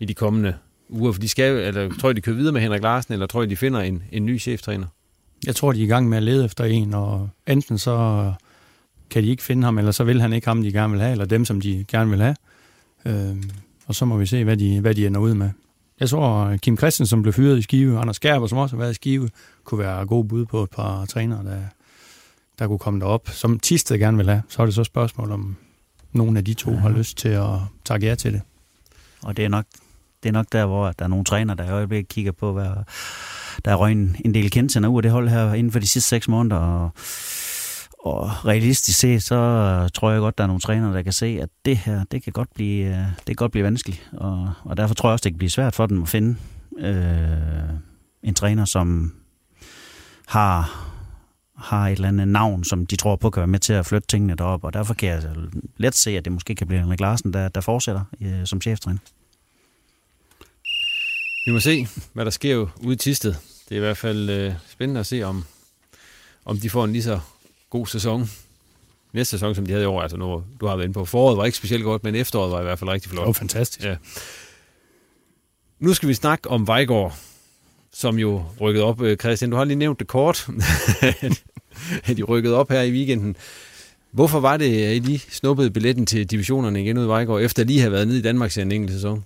[0.00, 0.54] i de kommende
[0.92, 1.12] uger?
[1.12, 3.46] For de skal, eller tror I, de kører videre med Henrik Larsen, eller tror I,
[3.46, 4.86] de finder en, en ny cheftræner?
[5.46, 8.32] Jeg tror, de er i gang med at lede efter en, og enten så
[9.10, 11.12] kan de ikke finde ham, eller så vil han ikke ham, de gerne vil have,
[11.12, 12.36] eller dem, som de gerne vil have.
[13.06, 13.36] Øh,
[13.86, 15.50] og så må vi se, hvad de, hvad de ender ud med.
[16.00, 18.90] Jeg tror, Kim Christensen, som blev fyret i Skive, Anders Gerber, som også har været
[18.90, 19.30] i Skive,
[19.64, 21.60] kunne være god bud på et par trænere, der,
[22.58, 23.28] der kunne komme derop.
[23.28, 25.56] Som Tisted gerne vil have, så er det så et spørgsmål, om
[26.12, 26.76] nogen af de to ja.
[26.76, 28.40] har lyst til at takke jer til det.
[29.22, 29.64] Og det er nok
[30.22, 32.68] det er nok der, hvor der er nogle træner, der i øjeblikket kigger på, hvad
[33.64, 36.08] der er røgnet en del kendtænder ud af det hold her inden for de sidste
[36.08, 36.90] seks måneder, og
[38.04, 41.38] og realistisk set, så øh, tror jeg godt, der er nogle trænere, der kan se,
[41.42, 44.10] at det her, det kan godt blive, øh, det kan godt blive vanskeligt.
[44.12, 46.36] Og, og derfor tror jeg også, det kan blive svært for dem at finde
[46.78, 47.68] øh,
[48.22, 49.14] en træner, som
[50.26, 50.88] har,
[51.56, 54.06] har et eller andet navn, som de tror på kan være med til at flytte
[54.06, 54.64] tingene derop.
[54.64, 57.48] Og derfor kan jeg øh, let se, at det måske kan blive Henrik Larsen, der,
[57.48, 58.98] der fortsætter øh, som cheftræner.
[61.46, 63.34] Vi må se, hvad der sker ude i Tisted.
[63.68, 65.44] Det er i hvert fald øh, spændende at se, om,
[66.44, 67.20] om de får en lige så
[67.70, 68.30] god sæson
[69.12, 70.02] næste sæson, som de havde i år.
[70.02, 72.60] Altså nu, du har været inde på, foråret var ikke specielt godt, men efteråret var
[72.60, 73.20] i hvert fald rigtig flot.
[73.20, 73.84] Det var fantastisk.
[73.86, 73.96] Ja.
[75.80, 77.16] Nu skal vi snakke om Vejgaard,
[77.92, 79.02] som jo rykkede op.
[79.02, 80.48] Øh, Christian, du har lige nævnt det kort,
[82.04, 83.36] at de rykkede op her i weekenden.
[84.10, 87.64] Hvorfor var det, at I lige snuppede billetten til divisionerne igen ud i Vejgaard, efter
[87.64, 89.24] lige have været nede i Danmark i en enkelt sæson?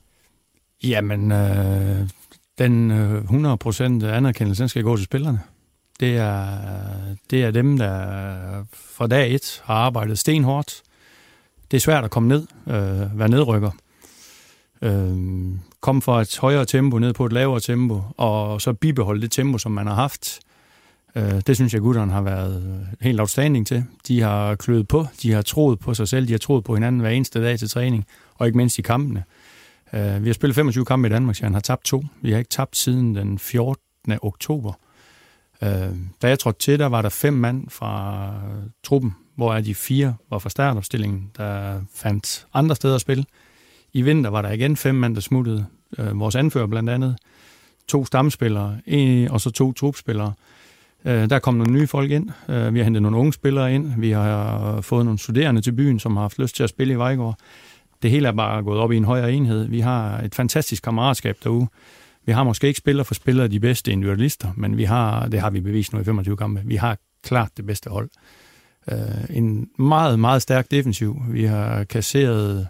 [0.84, 2.08] Jamen, øh,
[2.58, 5.40] den øh, 100% anerkendelse, den skal gå til spillerne.
[6.00, 6.46] Det er,
[7.30, 8.06] det er dem, der
[8.72, 10.82] fra dag et har arbejdet stenhårdt.
[11.70, 13.70] Det er svært at komme ned, øh, være nedrykker.
[14.82, 15.16] Øh,
[15.80, 19.58] komme fra et højere tempo ned på et lavere tempo, og så bibeholde det tempo,
[19.58, 20.40] som man har haft.
[21.14, 23.84] Øh, det synes jeg, gutterne har været helt outstanding til.
[24.08, 27.00] De har kløet på, de har troet på sig selv, de har troet på hinanden
[27.00, 29.20] hver eneste dag til træning, og ikke mindst i kampene.
[29.20, 29.35] Øh,
[29.92, 32.04] Øh, vi har spillet 25 kampe i Danmark, så han har tabt to.
[32.22, 33.82] Vi har ikke tabt siden den 14.
[34.22, 34.72] oktober.
[35.62, 35.68] Øh,
[36.22, 38.32] da jeg trådte til, der var der fem mand fra
[38.84, 43.24] truppen, hvor de fire var fra startopstillingen, der fandt andre steder at spille.
[43.92, 45.66] I vinter var der igen fem mand, der smuttede.
[45.98, 47.16] Øh, vores anfører blandt andet.
[47.88, 50.32] To stamspillere, en, og så to trupspillere.
[51.04, 52.30] Øh, der kom nogle nye folk ind.
[52.48, 54.00] Øh, vi har hentet nogle unge spillere ind.
[54.00, 56.96] Vi har fået nogle studerende til byen, som har haft lyst til at spille i
[56.96, 57.38] Vejgaard.
[58.02, 59.68] Det hele er bare gået op i en højere enhed.
[59.68, 61.66] Vi har et fantastisk kammeratskab derude.
[62.26, 65.50] Vi har måske ikke spiller for spillere de bedste individualister, men vi har, det har
[65.50, 68.08] vi bevist nu i 25 kampe, vi har klart det bedste hold.
[68.92, 71.22] Uh, en meget, meget stærk defensiv.
[71.28, 72.68] Vi har kasseret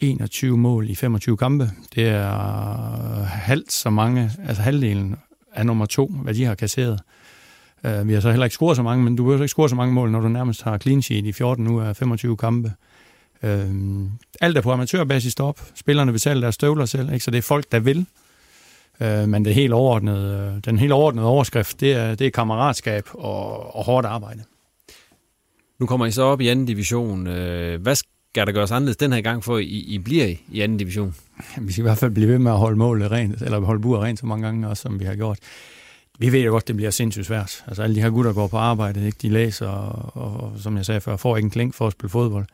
[0.00, 1.70] 21 mål i 25 kampe.
[1.94, 5.16] Det er halvt så mange, altså halvdelen
[5.54, 7.00] af nummer to, hvad de har kasseret.
[7.84, 9.74] Uh, vi har så heller ikke scoret så mange, men du behøver ikke score så
[9.74, 12.72] mange mål, når du nærmest har clean sheet i 14 ud af 25 kampe.
[13.42, 15.60] Uh, alt er på amatørbasis op.
[15.74, 17.24] Spillerne betaler deres støvler selv, ikke?
[17.24, 18.06] så det er folk, der vil.
[19.00, 23.76] Øh, men det helt overordnede, den helt overordnede overskrift, det er, det er kammeratskab og,
[23.76, 24.42] og hårdt arbejde.
[25.78, 27.26] Nu kommer I så op i anden division.
[27.26, 30.78] Øh, hvad skal der gøres anderledes den her gang, for I, I bliver i, anden
[30.78, 31.14] division?
[31.60, 34.02] Vi skal i hvert fald blive ved med at holde målet rent, eller holde buret
[34.02, 35.38] rent så mange gange, også, som vi har gjort.
[36.18, 37.64] Vi ved jo godt, det bliver sindssygt svært.
[37.66, 39.18] Altså alle de her gutter går på arbejde, ikke?
[39.22, 41.92] de læser, og, og, og som jeg sagde før, får ikke en klink for at
[41.92, 42.46] spille fodbold.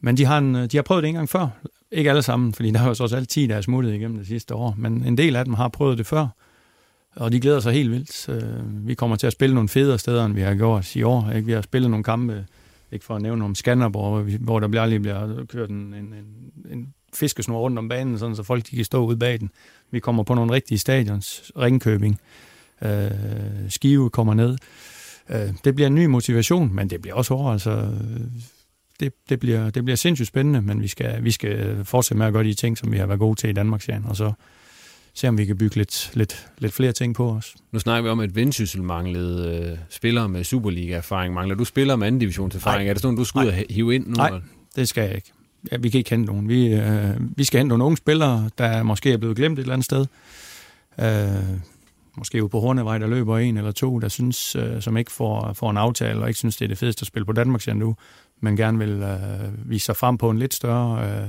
[0.00, 1.48] Men de har, en, øh, de har prøvet det en gang før.
[1.90, 4.18] Ikke alle sammen, fordi der er jo så også alle 10, der er smuttet igennem
[4.18, 4.74] det sidste år.
[4.78, 6.26] Men en del af dem har prøvet det før,
[7.16, 8.28] og de glæder sig helt vildt.
[8.28, 11.30] Øh, vi kommer til at spille nogle federe steder, end vi har gjort i år.
[11.30, 11.46] Ikke?
[11.46, 12.46] Vi har spillet nogle kampe,
[12.92, 16.52] ikke for at nævne om Skanderborg, hvor der bliver lige bliver kørt en, en, en,
[16.70, 19.50] en fiskesnor rundt om banen, sådan, så folk de kan stå ude bag den.
[19.90, 22.20] Vi kommer på nogle rigtige stadions, Ringkøbing,
[22.82, 23.10] øh,
[23.68, 24.58] Skive kommer ned.
[25.30, 27.52] Øh, det bliver en ny motivation, men det bliver også hårdt.
[27.52, 27.88] Altså,
[29.00, 32.32] det, det, bliver, det bliver sindssygt spændende, men vi skal, vi skal fortsætte med at
[32.32, 34.32] gøre de ting, som vi har været gode til i Danmark, og så
[35.14, 37.56] se, om vi kan bygge lidt, lidt, lidt flere ting på os.
[37.72, 41.34] Nu snakker vi om, at Vendsyssel manglede øh, spillere med Superliga-erfaring.
[41.34, 42.88] Mangler du spillere med anden divisionserfaring?
[42.88, 44.12] Er det sådan, du skal ud og hive ind nu?
[44.12, 44.40] Nej,
[44.76, 45.32] det skal jeg ikke.
[45.72, 46.48] Ja, vi kan ikke hente nogen.
[46.48, 49.72] Vi, øh, vi skal hente nogle unge spillere, der måske er blevet glemt et eller
[49.72, 50.06] andet sted.
[51.00, 51.58] Øh,
[52.16, 55.52] måske jo på Hornevej, der løber en eller to, der synes, øh, som ikke får,
[55.52, 57.96] får en aftale, og ikke synes, det er det fedeste at spille på Danmark nu,
[58.40, 61.20] men gerne vil øh, vise sig frem på en lidt større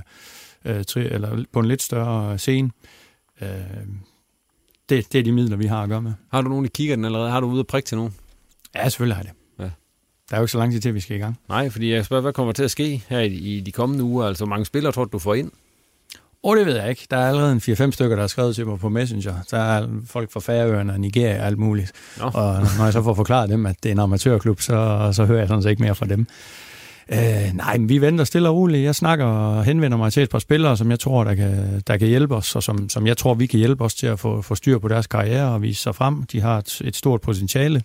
[0.66, 2.72] øh, øh, tri, eller på en lidt større scene.
[3.42, 3.50] Øh,
[4.90, 6.14] det, det er de midler, vi har at gøre med.
[6.32, 7.30] Har du nogen, i kigger den allerede?
[7.30, 8.16] Har du ude at prikke til nogen?
[8.76, 9.64] Ja, selvfølgelig har jeg det.
[9.64, 9.70] Ja.
[10.30, 11.40] Der er jo ikke så lang tid til, at vi skal i gang.
[11.50, 14.26] Nej, fordi jeg spørger, hvad kommer til at ske her i, i de kommende uger?
[14.26, 15.52] Altså, hvor mange spillere tror du, du får ind?
[16.44, 17.08] Oh, det ved jeg ikke.
[17.12, 19.34] Der er allerede en 4-5 stykker, der har skrevet til mig på Messenger.
[19.52, 21.92] Der er folk fra Færøerne og Nigeria og alt muligt.
[22.20, 22.26] Nå.
[22.26, 25.40] Og når jeg så får forklaret dem, at det er en amatørklub, så, så hører
[25.40, 26.28] jeg sådan set ikke mere fra dem.
[27.12, 28.84] Øh, nej, men vi venter stille og roligt.
[28.84, 31.98] Jeg snakker og henvender mig til et par spillere, som jeg tror, der kan, der
[31.98, 34.42] kan hjælpe os, og som, som jeg tror, vi kan hjælpe os til at få,
[34.42, 36.24] få styr på deres karriere og vise sig frem.
[36.24, 37.84] De har et, et stort potentiale.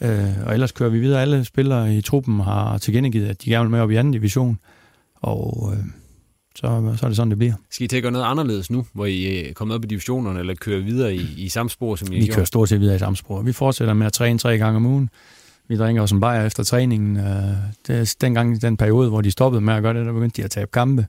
[0.00, 1.22] Øh, og ellers kører vi videre.
[1.22, 4.58] Alle spillere i truppen har tilkendegivet, at de gerne vil med op i anden division.
[5.14, 5.84] Og øh,
[6.56, 7.54] så, så er det sådan, det bliver.
[7.70, 10.40] Skal I til at gøre noget anderledes nu, hvor I er kommet op i divisionerne,
[10.40, 12.98] eller kører videre i, i samme spor, som I Vi kører stort set videre i
[12.98, 13.42] samme spor.
[13.42, 15.10] Vi fortsætter med at træne tre gange om ugen.
[15.68, 17.16] Vi drikker også en bajer efter træningen.
[17.16, 17.24] Øh,
[17.86, 20.44] det er dengang den periode, hvor de stoppede med at gøre det, der begyndte de
[20.44, 21.06] at tabe kampe.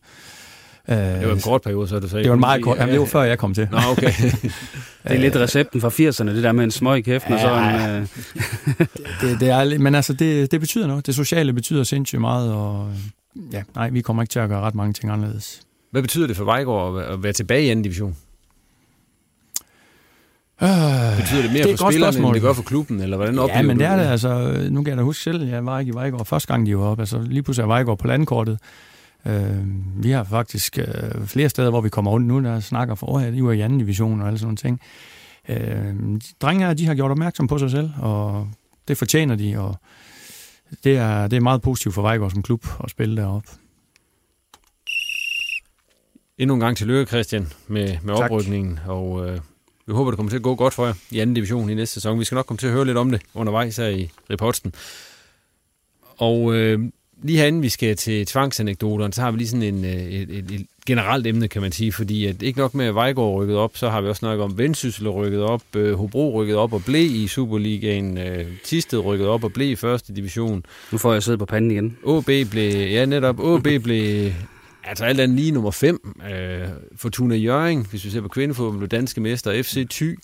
[0.89, 2.23] Øh, det var en kort periode, så du sagde.
[2.23, 2.77] Det var en meget kort.
[2.77, 3.67] Jamen, det var før jeg kom til.
[3.71, 4.11] Nå, okay.
[5.03, 7.41] det er lidt recepten fra 80'erne, det der med en smøg i kæften ja, og
[7.41, 8.01] sådan.
[8.01, 8.07] Øh.
[9.21, 11.05] det, det er, men altså, det, det betyder noget.
[11.05, 12.91] Det sociale betyder sindssygt meget, og
[13.51, 15.61] ja, nej, vi kommer ikke til at gøre ret mange ting anderledes.
[15.91, 18.15] Hvad betyder det for Vejgaard at være tilbage i anden division?
[20.61, 20.69] Øh,
[21.17, 23.63] Betyder det mere det for spillerne, end det gør for klubben, eller hvordan oplever Ja,
[23.67, 25.93] men det er det, altså, nu kan jeg da huske selv, jeg var ikke i
[25.93, 28.59] Vejgaard første gang, de var op, altså lige pludselig er Vejgaard på landkortet.
[29.27, 29.65] Øh,
[30.03, 33.33] vi har faktisk øh, flere steder, hvor vi kommer rundt nu, der snakker for, at
[33.33, 34.81] I var i anden division og alle sådan nogle ting.
[35.49, 38.47] Øh, drengene de har gjort opmærksom på sig selv, og
[38.87, 39.75] det fortjener de, og
[40.83, 43.49] det er, det er meget positivt for Vejgaard som klub at spille deroppe.
[46.37, 49.39] Endnu en gang tillykke, Christian, med, med oprykningen, og øh,
[49.87, 51.93] vi håber, det kommer til at gå godt for jer i anden division i næste
[51.93, 52.19] sæson.
[52.19, 54.73] Vi skal nok komme til at høre lidt om det undervejs her i reporten.
[56.17, 56.79] Og øh,
[57.23, 60.65] lige herinde, vi skal til tvangsanekdoterne, så har vi lige sådan en, et, et, et
[60.85, 63.89] generelt emne, kan man sige, fordi at ikke nok med, at Vejgaard rykket op, så
[63.89, 67.27] har vi også snakket om Vendsyssel rykket op, øh, Hobro rykket op og blev i
[67.27, 70.65] Superligaen, øh, Tisted rykket op og blev i første division.
[70.91, 71.97] Nu får jeg siddet på panden igen.
[72.03, 74.31] OB blev, ja netop, OB blev
[74.85, 76.15] altså alt andet lige nummer 5.
[76.31, 79.63] Øh, Fortuna Jøring, hvis vi ser på kvindefodbold, blev danske mester.
[79.63, 80.19] FC Thy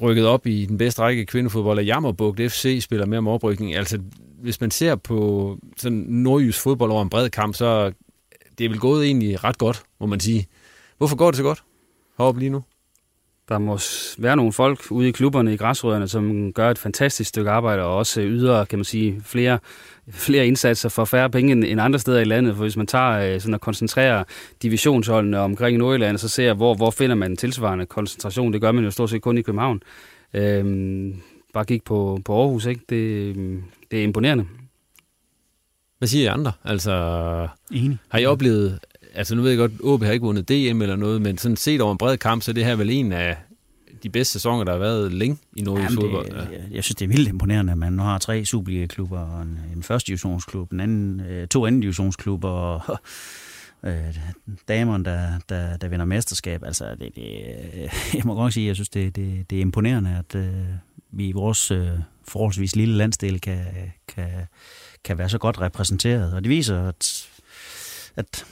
[0.00, 3.74] rykket op i den bedste række kvindefodbold, og Jammerbugt FC spiller mere om oprykning.
[3.74, 3.98] Altså,
[4.40, 7.92] hvis man ser på sådan nordjysk fodbold over en bred kamp, så
[8.58, 10.46] det er vel gået egentlig ret godt, må man sige.
[10.98, 11.64] Hvorfor går det så godt
[12.18, 12.62] heroppe lige nu?
[13.48, 13.78] Der må
[14.18, 17.96] være nogle folk ude i klubberne i græsrødderne, som gør et fantastisk stykke arbejde, og
[17.96, 19.58] også yder, kan man sige, flere,
[20.10, 22.54] flere indsatser for færre penge end andre steder i landet.
[22.56, 24.24] For hvis man tager øh, sådan at koncentrere
[24.62, 28.52] divisionsholdene omkring Nordjylland, så ser hvor, hvor finder man tilsvarende koncentration.
[28.52, 29.82] Det gør man jo stort set kun i København.
[30.34, 31.14] Øhm,
[31.52, 32.80] bare kig på, på Aarhus, ikke?
[32.88, 33.36] Det,
[33.90, 34.46] det er imponerende.
[35.98, 36.52] Hvad siger I andre?
[36.64, 37.98] Altså, Enig.
[38.08, 38.78] Har I oplevet,
[39.14, 41.80] altså nu ved jeg godt, OB har ikke vundet DM eller noget, men sådan set
[41.80, 43.36] over en bred kamp, så er det her vel en af
[44.02, 46.32] de bedste sæsoner, der har været længe i Nordjysk fodbold.
[46.32, 46.38] Ja.
[46.38, 49.60] Jeg, jeg synes, det er vildt imponerende, at man nu har tre Superliga-klubber, og en,
[49.76, 52.98] en første divisionsklub, en anden, øh, to anden divisionsklubber, og
[53.90, 54.18] øh,
[54.68, 56.64] damerne, der, der, der vinder mesterskab.
[56.64, 57.24] Altså, det, det,
[58.14, 60.52] jeg må godt sige, at jeg synes, det, det, det er imponerende, at øh,
[61.10, 61.88] vi i vores øh,
[62.28, 63.64] forholdsvis lille landsdel kan,
[64.08, 64.28] kan,
[65.04, 66.34] kan være så godt repræsenteret.
[66.34, 67.28] Og det viser, at,
[68.16, 68.44] at,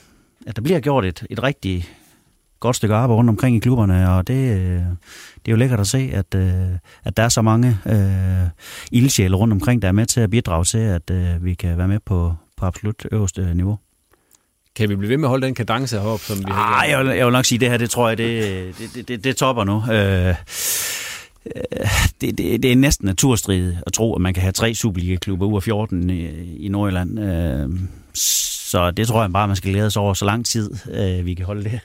[0.46, 1.88] at der bliver gjort et, et rigtig
[2.60, 4.56] godt stykke arbejde rundt omkring i klubberne, og det,
[5.34, 6.34] det er jo lækkert at se, at,
[7.04, 8.48] at der er så mange øh,
[8.92, 11.88] ildsjæle rundt omkring, der er med til at bidrage til, at øh, vi kan være
[11.88, 13.78] med på, på absolut øverste niveau.
[14.76, 16.98] Kan vi blive ved med at holde den kadence heroppe, som vi har ah, jeg,
[16.98, 19.36] vil, jeg vil nok sige, at det her, det tror jeg, det, det, det, det
[19.36, 19.82] topper nu.
[19.92, 20.34] Øh,
[22.20, 25.56] det, det, det er næsten naturstridigt at tro, at man kan have tre Superliga-klubber ud
[25.56, 26.26] af 14 i,
[26.56, 27.20] i Nordjylland.
[27.20, 27.68] Øh,
[28.70, 31.34] så det tror jeg bare, man skal lære sig over så lang tid, øh, vi
[31.34, 31.80] kan holde det.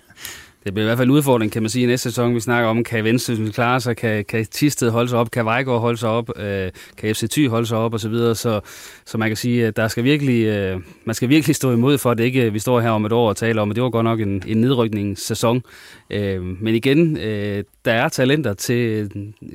[0.66, 2.36] Det bliver i hvert fald en udfordring, kan man sige, i næste sæson.
[2.36, 5.80] Vi snakker om, kan Vendsyssel klare sig, kan, kan Tisted holde sig op, kan Vejgaard
[5.80, 8.36] holde sig op, øh, kan FC Thy holde sig op, og så videre.
[8.36, 8.60] Så,
[9.06, 12.12] så man kan sige, at der skal virkelig, øh, man skal virkelig stå imod for,
[12.12, 13.90] at det ikke vi står her om et år og taler om, at det var
[13.90, 15.64] godt nok en, en nedrykningssæson.
[16.10, 19.12] Øh, men igen, øh, der er talenter til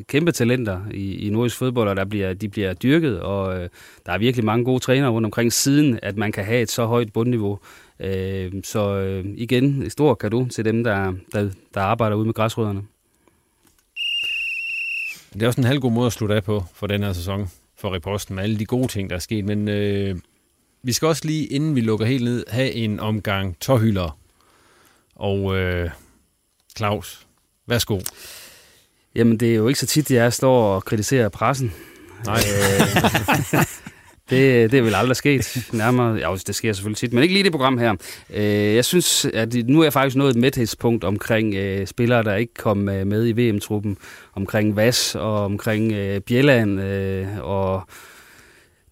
[0.09, 3.69] kæmpe talenter i, i nordisk fodbold, og der bliver, de bliver dyrket, og øh,
[4.07, 6.85] der er virkelig mange gode trænere rundt omkring siden, at man kan have et så
[6.85, 7.59] højt bundniveau.
[8.01, 12.35] Øh, så øh, igen, et stort kado til dem, der, der, der arbejder ude med
[12.35, 12.83] græsrødderne.
[15.33, 17.51] Det er også en halv god måde at slutte af på for den her sæson
[17.79, 19.45] for reposten med alle de gode ting, der er sket.
[19.45, 20.17] Men øh,
[20.83, 24.19] vi skal også lige, inden vi lukker helt ned, have en omgang tårhylder.
[25.15, 25.91] Og øh,
[26.77, 27.27] Claus,
[27.67, 28.01] værsgo.
[29.15, 31.73] Jamen, det er jo ikke så tit, jeg står og kritiserer pressen.
[32.27, 32.41] Nej.
[34.31, 35.69] Det, det er vel aldrig sket.
[35.73, 37.95] Nærmere, ja, det sker selvfølgelig tit, men ikke lige det program her.
[38.35, 42.35] Øh, jeg synes, at nu er jeg faktisk nået et mæthedspunkt omkring øh, spillere, der
[42.35, 43.97] ikke kom øh, med i VM-truppen.
[44.35, 45.93] Omkring Vas og omkring
[46.27, 46.81] Bjelland
[47.41, 47.83] og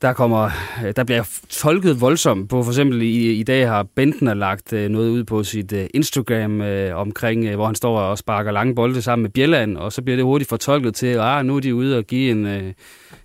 [0.03, 0.51] der kommer,
[0.97, 5.11] der bliver tolket voldsomt på, for eksempel i, i dag har Bentner lagt øh, noget
[5.11, 9.03] ud på sit øh, Instagram øh, omkring, øh, hvor han står og sparker lange bolde
[9.03, 11.75] sammen med Bjelland, og så bliver det hurtigt fortolket til, at ah, nu er de
[11.75, 12.73] ude og give en, øh,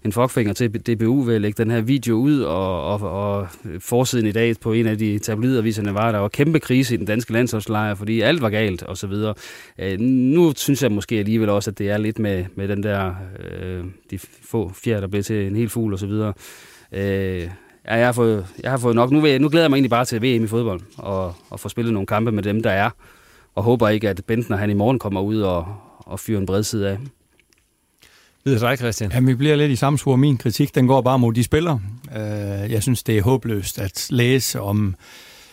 [0.06, 3.48] en fuckfinger til DBU ved at lægge den her video ud, og, og, og
[3.80, 7.06] forsiden i dag på en af de tabloidaviserne var, der var kæmpe krise i den
[7.06, 9.34] danske landsholdslejr, fordi alt var galt og så videre.
[9.80, 13.16] Øh, nu synes jeg måske alligevel også, at det er lidt med, med den der,
[13.62, 16.34] øh, de få fjer, der blev til en helt fugl og så videre.
[16.92, 17.50] Øh,
[17.88, 19.12] ja, jeg, har fået, jeg har fået nok.
[19.12, 21.60] Nu, vil jeg, nu glæder jeg mig egentlig bare til VM i fodbold, og, og
[21.60, 22.90] få spillet nogle kampe med dem, der er.
[23.56, 26.90] Og håber ikke, at Bentner han i morgen kommer ud og, og fyrer en bredside
[26.90, 26.98] af
[28.46, 29.12] lyder dig, Christian.
[29.12, 30.16] Jamen, vi bliver lidt i samme spor.
[30.16, 31.82] Min kritik, den går bare mod de spillere.
[32.16, 34.96] Øh, jeg synes, det er håbløst at læse om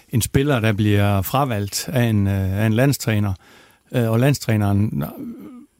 [0.08, 3.32] en spiller, der bliver fravalgt af en, øh, af en landstræner,
[3.92, 5.04] øh, og landstræneren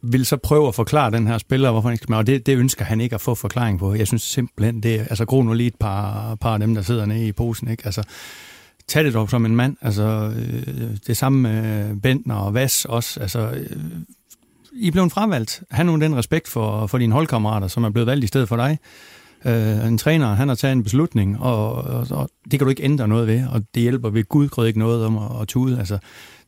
[0.02, 2.46] vil så prøve at forklare den her spiller, hvorfor han ikke skal med, og det,
[2.46, 3.94] det ønsker han ikke at få forklaring på.
[3.94, 6.82] Jeg synes simpelthen, det er, altså gro nu lige et par, par af dem, der
[6.82, 7.82] sidder nede i posen, ikke?
[7.84, 8.02] Altså,
[8.88, 10.34] tag det dog som en mand, altså
[11.06, 13.54] det samme med Bentner og Vas også, altså
[14.72, 15.62] i er blevet fravalgt.
[15.70, 18.56] Han nu den respekt for, for dine holdkammerater, som er blevet valgt i stedet for
[18.56, 18.78] dig.
[19.44, 22.82] Øh, en træner, han har taget en beslutning, og, og, og det kan du ikke
[22.82, 25.78] ændre noget ved, og det hjælper ved Gud ikke noget om at, at tude.
[25.78, 25.98] Altså,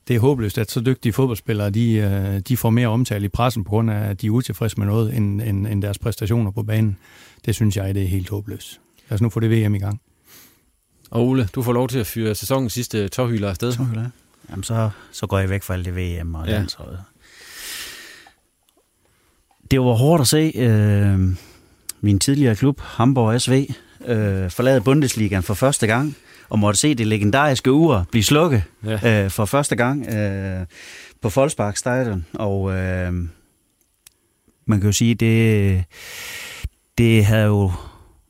[0.08, 3.64] det er håbløst, at så dygtige fodboldspillere, de, øh, de får mere omtale i pressen
[3.64, 6.62] på grund af, at de er utilfredse med noget, end, end, end deres præstationer på
[6.62, 6.96] banen.
[7.44, 8.80] Det synes jeg, det er helt håbløst.
[9.08, 10.00] Lad os nu få det VM i gang.
[11.10, 13.72] Og Ole, du får lov til at fyre sæsonens sidste tårhylder afsted.
[13.72, 14.10] Tårhylder?
[14.50, 16.52] Jamen, så, så går jeg væk fra alt det VM og ja.
[16.52, 16.98] landsholdet.
[19.72, 21.20] Det var hårdt at se øh,
[22.00, 23.52] min tidligere klub, Hamburg SV,
[24.04, 26.16] øh, forlade Bundesligaen for første gang
[26.48, 29.24] og måtte se det legendariske ur blive slukket ja.
[29.24, 30.66] øh, for første gang øh,
[31.22, 32.26] på Volkspark Stadion.
[32.32, 33.12] Og øh,
[34.66, 35.84] man kan jo sige, det,
[36.98, 37.72] det havde jo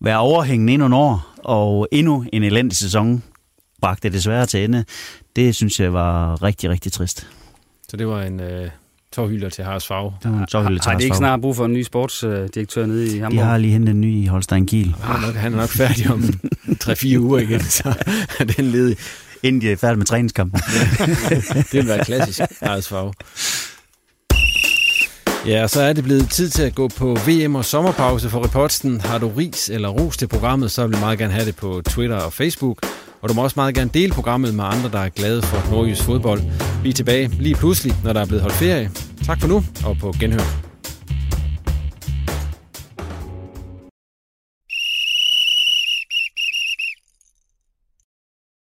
[0.01, 3.23] været overhængende endnu en år, og endnu en elendig sæson
[3.81, 4.85] bragte det desværre til ende.
[5.37, 7.29] Det synes jeg var rigtig, rigtig trist.
[7.89, 8.71] Så det var en, øh,
[9.13, 10.13] tårhylder til Haras Favre.
[10.23, 13.19] Det var en har, har de ikke snart brug for en ny sportsdirektør nede i
[13.19, 13.43] Hamburg?
[13.43, 14.95] De har lige hentet en ny i Holstein Kiel.
[15.03, 16.25] Han er nok, han er nok færdig om
[16.85, 17.95] 3-4 uger igen, så
[18.39, 18.97] er den ledig.
[19.43, 20.61] Inden de er færdige med træningskampen.
[21.73, 23.13] det vil være klassisk Haras Favre.
[25.47, 29.01] Ja, så er det blevet tid til at gå på VM og sommerpause for reporten.
[29.01, 31.83] Har du ris eller ros til programmet, så vil vi meget gerne have det på
[31.89, 32.79] Twitter og Facebook.
[33.23, 36.03] Og du må også meget gerne dele programmet med andre, der er glade for nordjysk
[36.03, 36.41] fodbold.
[36.83, 38.91] Vi er tilbage lige pludselig, når der er blevet holdt ferie.
[39.25, 40.72] Tak for nu, og på genhør.